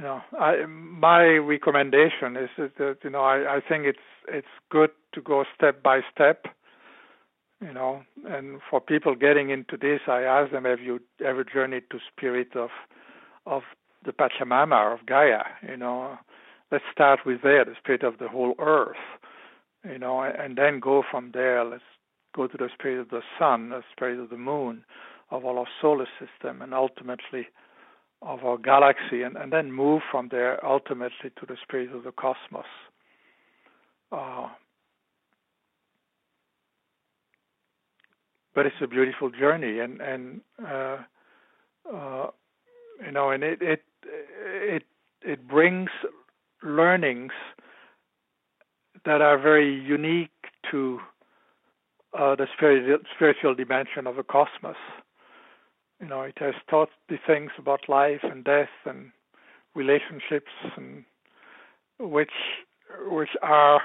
[0.00, 3.98] you know, I, my recommendation is that you know I, I think it's
[4.28, 6.46] it's good to go step by step
[7.60, 11.82] you know and for people getting into this i ask them have you ever journeyed
[11.90, 12.70] to spirit of
[13.44, 13.62] of
[14.06, 15.42] the pachamama of gaia?
[15.68, 16.16] You know
[16.72, 19.04] let's start with there the spirit of the whole earth
[19.84, 21.62] you know and then go from there.
[21.62, 21.82] Let's
[22.34, 24.82] go to the spirit of the sun the spirit of the moon
[25.30, 27.48] of all our solar system and ultimately
[28.22, 32.12] of our galaxy and, and then move from there ultimately to the spirit of the
[32.12, 32.66] cosmos
[34.12, 34.48] uh,
[38.54, 40.98] but it's a beautiful journey, and and uh,
[41.92, 42.26] uh,
[43.04, 44.82] you know, and it it it
[45.22, 45.90] it brings
[46.62, 47.32] learnings
[49.04, 50.30] that are very unique
[50.70, 50.98] to
[52.18, 54.76] uh, the spiritual spiritual dimension of the cosmos.
[56.00, 59.12] You know, it has taught me things about life and death and
[59.74, 61.04] relationships, and
[61.98, 62.32] which
[63.08, 63.80] which are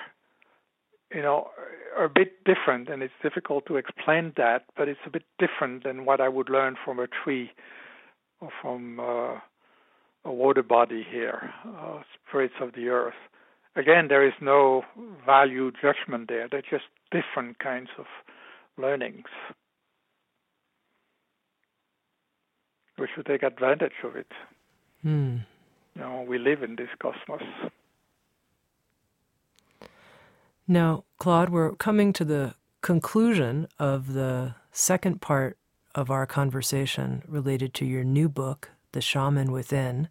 [1.14, 1.50] you know,
[1.98, 6.06] a bit different, and it's difficult to explain that, but it's a bit different than
[6.06, 7.52] what I would learn from a tree
[8.42, 9.40] or from uh,
[10.26, 13.14] a water body here, uh, spirits of the earth.
[13.76, 14.84] Again, there is no
[15.26, 16.48] value judgment there.
[16.50, 18.06] They're just different kinds of
[18.78, 19.28] learnings.
[22.98, 24.32] We should take advantage of it.
[25.02, 25.38] Hmm.
[25.96, 27.44] You know, we live in this cosmos.
[30.68, 35.58] Now, Claude, we're coming to the conclusion of the second part
[35.94, 40.10] of our conversation related to your new book, The Shaman Within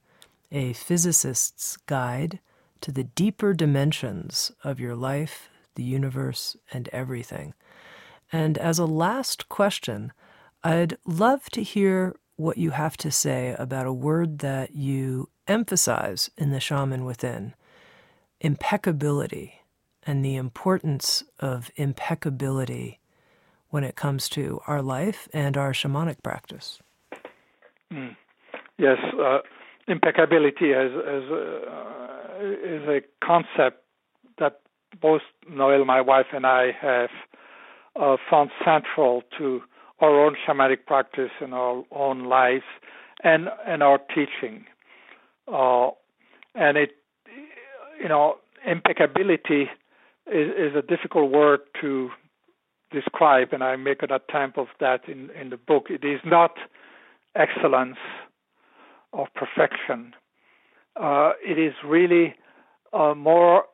[0.52, 2.40] A Physicist's Guide
[2.80, 7.54] to the Deeper Dimensions of Your Life, the Universe, and Everything.
[8.32, 10.12] And as a last question,
[10.62, 16.30] I'd love to hear what you have to say about a word that you emphasize
[16.36, 17.54] in The Shaman Within
[18.40, 19.60] impeccability
[20.06, 23.00] and the importance of impeccability
[23.70, 26.78] when it comes to our life and our shamanic practice.
[27.92, 28.14] Mm.
[28.78, 29.38] Yes, uh,
[29.88, 33.82] impeccability as a, uh, is a concept
[34.38, 34.60] that
[35.00, 37.10] both Noelle, my wife, and I have
[37.96, 39.62] uh, found central to
[40.04, 42.68] our own shamanic practice and our own lives
[43.22, 44.64] and and our teaching.
[45.46, 45.90] Uh,
[46.54, 46.90] and it,
[48.02, 48.36] you know,
[48.66, 49.62] impeccability
[50.26, 52.10] is, is a difficult word to
[52.90, 55.86] describe, and I make an attempt of that in, in the book.
[55.90, 56.52] It is not
[57.34, 57.98] excellence
[59.12, 60.14] of perfection.
[60.96, 62.34] Uh, it is really
[62.92, 63.64] uh, more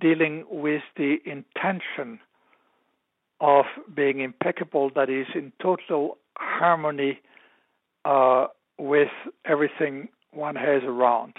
[0.00, 2.20] dealing with the intention
[3.40, 3.64] of
[3.94, 7.20] being impeccable that is in total harmony
[8.04, 8.46] uh,
[8.78, 9.08] with
[9.44, 11.34] everything one has around.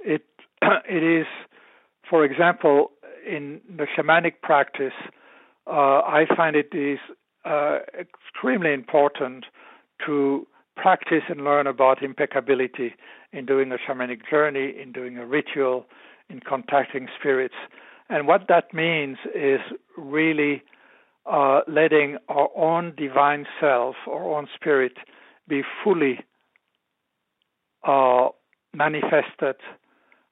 [0.00, 0.24] It
[0.62, 1.26] it is,
[2.08, 2.90] for example,
[3.26, 4.92] in the shamanic practice,
[5.66, 6.98] uh, I find it is
[7.44, 9.46] uh, extremely important
[10.06, 12.94] to practice and learn about impeccability
[13.32, 15.86] in doing a shamanic journey, in doing a ritual,
[16.28, 17.54] in contacting spirits.
[18.08, 19.60] And what that means is
[19.96, 20.62] really
[21.30, 24.94] uh, letting our own divine self, our own spirit,
[25.48, 26.20] be fully
[27.86, 28.28] uh,
[28.74, 29.56] manifested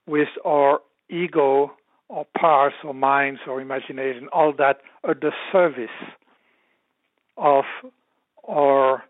[0.06, 1.72] with our ego
[2.08, 5.88] or parts or minds or imagination, all that at the service
[7.36, 7.64] of
[8.48, 9.04] our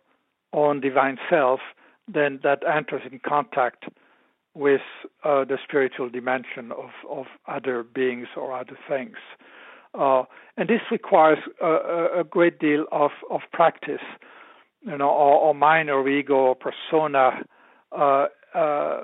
[0.52, 1.60] own divine self,
[2.12, 3.84] then that enters in contact
[4.54, 4.80] with
[5.24, 9.16] uh, the spiritual dimension of, of other beings or other things.
[9.98, 10.22] Uh,
[10.56, 14.00] and this requires a, a, great deal of, of practice,
[14.82, 17.42] you know, or, or mind or ego or persona.
[17.90, 19.00] Uh, uh,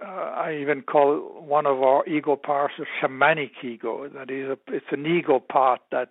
[0.00, 4.06] uh, I even call one of our ego parts a shamanic ego.
[4.08, 6.10] That is, a, it's an ego part that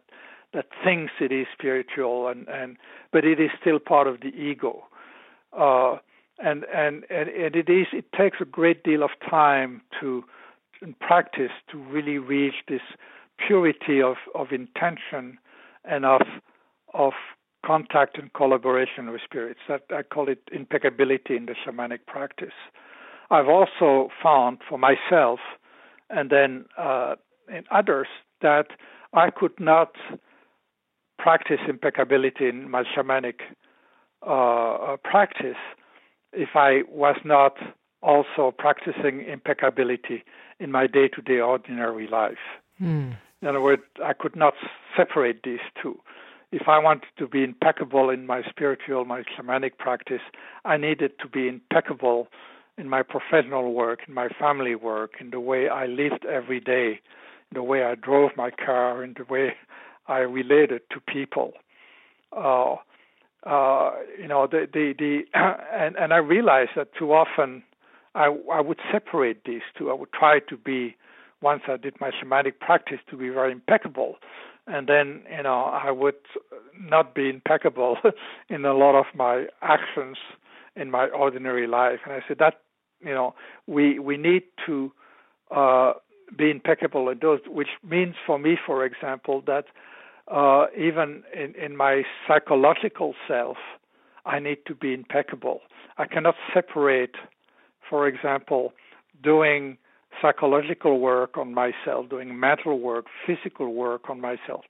[0.53, 2.77] that thinks it is spiritual, and, and
[3.11, 4.83] but it is still part of the ego.
[5.51, 5.97] Uh,
[6.39, 10.23] and, and and and it is it takes a great deal of time to
[10.99, 12.81] practice to really reach this
[13.37, 15.37] purity of, of intention
[15.85, 16.21] and of
[16.93, 17.13] of
[17.65, 19.59] contact and collaboration with spirits.
[19.67, 22.53] That I call it impeccability in the shamanic practice.
[23.31, 25.39] I've also found for myself
[26.09, 27.15] and then uh,
[27.49, 28.07] in others
[28.41, 28.67] that
[29.13, 29.95] I could not
[31.17, 33.39] practice impeccability in my shamanic
[34.25, 35.57] uh, uh, practice
[36.31, 37.55] if I was not
[38.01, 40.23] also practicing impeccability
[40.59, 42.61] in my day to day ordinary life.
[42.83, 43.15] Mm.
[43.41, 44.53] In other words, I could not
[44.95, 45.99] separate these two.
[46.51, 50.21] If I wanted to be impeccable in my spiritual, my shamanic practice,
[50.65, 52.27] I needed to be impeccable
[52.77, 56.99] in my professional work, in my family work, in the way I lived every day,
[57.51, 59.55] in the way I drove my car, in the way
[60.07, 61.53] I related to people.
[62.35, 62.75] Uh,
[63.45, 65.21] uh, you know, the the, the
[65.73, 67.63] and and I realized that too often
[68.15, 69.89] I I would separate these two.
[69.89, 70.95] I would try to be
[71.43, 74.15] once I did my shamanic practice to be very impeccable,
[74.65, 76.15] and then you know I would
[76.79, 77.97] not be impeccable
[78.49, 80.17] in a lot of my actions
[80.75, 81.99] in my ordinary life.
[82.05, 82.61] And I said that
[83.01, 83.35] you know
[83.67, 84.91] we we need to
[85.51, 85.93] uh,
[86.35, 89.65] be impeccable in those, which means for me, for example, that
[90.31, 93.57] uh, even in, in my psychological self,
[94.25, 95.59] I need to be impeccable.
[95.97, 97.15] I cannot separate,
[97.89, 98.73] for example,
[99.21, 99.77] doing
[100.21, 104.63] psychological work on myself, doing mental work, physical work on myself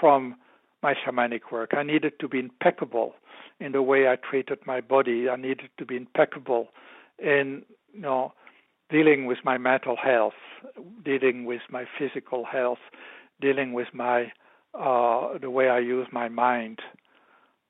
[0.00, 0.36] from
[0.82, 1.70] my shamanic work.
[1.76, 3.14] I needed to be impeccable
[3.60, 5.28] in the way I treated my body.
[5.28, 6.68] I needed to be impeccable
[7.18, 8.32] in you know
[8.90, 10.34] dealing with my mental health,
[11.04, 12.78] dealing with my physical health,
[13.40, 14.32] dealing with my
[14.78, 16.80] uh, the way I use my mind.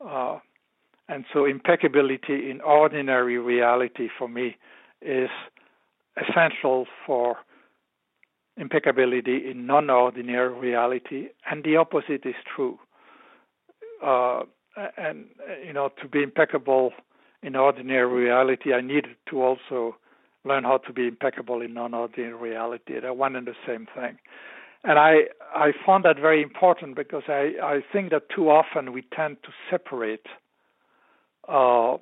[0.05, 0.39] Uh,
[1.09, 4.57] and so impeccability in ordinary reality for me
[5.01, 5.31] is
[6.17, 7.37] essential for
[8.57, 12.79] impeccability in non-ordinary reality, and the opposite is true.
[14.03, 14.43] Uh,
[14.97, 15.27] and
[15.67, 16.93] you know, to be impeccable
[17.43, 19.97] in ordinary reality, I needed to also
[20.45, 23.01] learn how to be impeccable in non-ordinary reality.
[23.01, 24.19] They're one and the same thing
[24.87, 29.03] and I I found that very important because I I think that too often we
[29.15, 30.27] tend to separate
[31.49, 31.97] uh,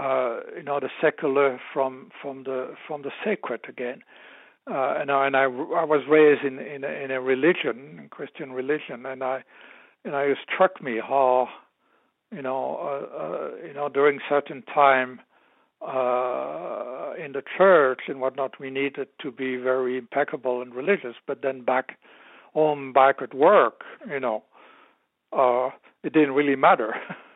[0.00, 4.02] uh, you know the secular from from the from the sacred again.
[4.70, 8.52] Uh, and, I, and I, I was raised in in a, in a religion, Christian
[8.52, 9.42] religion, and I
[10.04, 11.48] know it struck me how
[12.30, 15.20] you know uh, uh, you know during certain time
[15.82, 21.16] uh, in the church and whatnot, we needed to be very impeccable and religious.
[21.26, 21.98] But then back
[22.52, 24.44] home, back at work, you know,
[25.32, 25.70] uh,
[26.02, 26.94] it didn't really matter.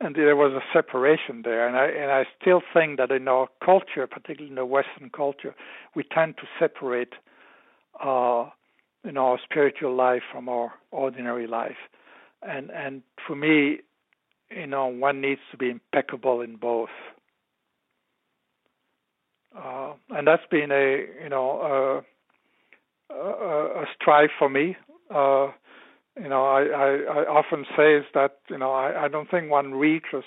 [0.00, 1.66] and there was a separation there.
[1.66, 5.54] And I and I still think that in our culture, particularly in the Western culture,
[5.94, 7.14] we tend to separate,
[8.02, 8.50] uh,
[9.04, 11.76] you know, our spiritual life from our ordinary life.
[12.42, 13.78] And and for me,
[14.50, 16.90] you know, one needs to be impeccable in both.
[19.56, 22.02] Uh, and that's been a you know
[23.10, 24.76] a, a, a strive for me.
[25.08, 25.48] Uh,
[26.20, 26.88] you know, I, I,
[27.22, 30.24] I often say is that you know I, I don't think one reaches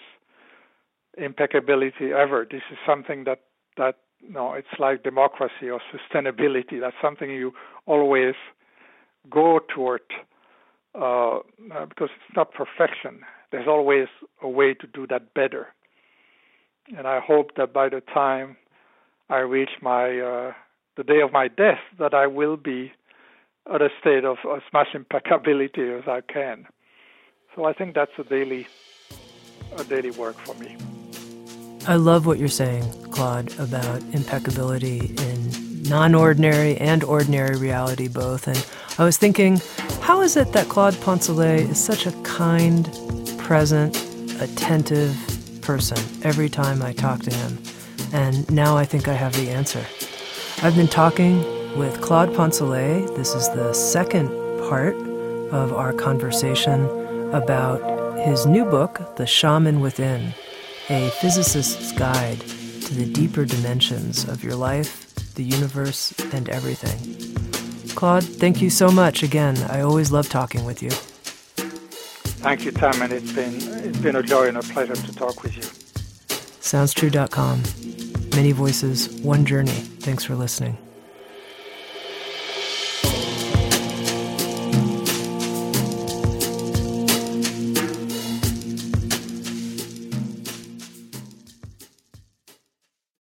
[1.18, 2.48] impeccability ever.
[2.50, 3.42] This is something that
[3.78, 6.80] that you know it's like democracy or sustainability.
[6.80, 7.54] That's something you
[7.86, 8.36] always
[9.30, 10.02] go toward
[10.96, 11.40] uh,
[11.88, 13.22] because it's not perfection.
[13.52, 14.08] There's always
[14.42, 15.68] a way to do that better.
[16.98, 18.58] And I hope that by the time
[19.30, 20.54] I reach my uh,
[20.98, 22.92] the day of my death that I will be
[23.74, 26.68] at a state of as much impeccability as I can.
[27.56, 28.68] So I think that's a daily
[29.78, 30.78] a daily work for me.
[31.88, 38.48] I love what you're saying, Claude, about impeccability in non-ordinary and ordinary reality both.
[38.48, 38.66] And
[38.98, 39.62] I was thinking,
[40.02, 42.86] how is it that Claude Poncelet is such a kind,
[43.38, 43.98] present,
[44.42, 45.16] attentive
[45.62, 47.58] person every time I talk to him?
[48.14, 49.86] and now I think I have the answer.
[50.64, 51.44] I've been talking
[51.78, 53.16] with Claude Poncelet.
[53.16, 54.30] This is the second
[54.68, 54.96] part
[55.52, 56.86] of our conversation
[57.34, 60.34] about his new book, The Shaman Within
[60.90, 67.36] A Physicist's Guide to the Deeper Dimensions of Your Life, the Universe, and Everything.
[67.96, 69.58] Claude, thank you so much again.
[69.70, 70.90] I always love talking with you.
[70.90, 73.54] Thank you, Tam, and it's been
[73.86, 75.64] it's been a joy and a pleasure to talk with you.
[76.62, 77.64] SoundsTrue.com.
[78.36, 79.72] Many voices, one journey.
[79.72, 80.78] Thanks for listening.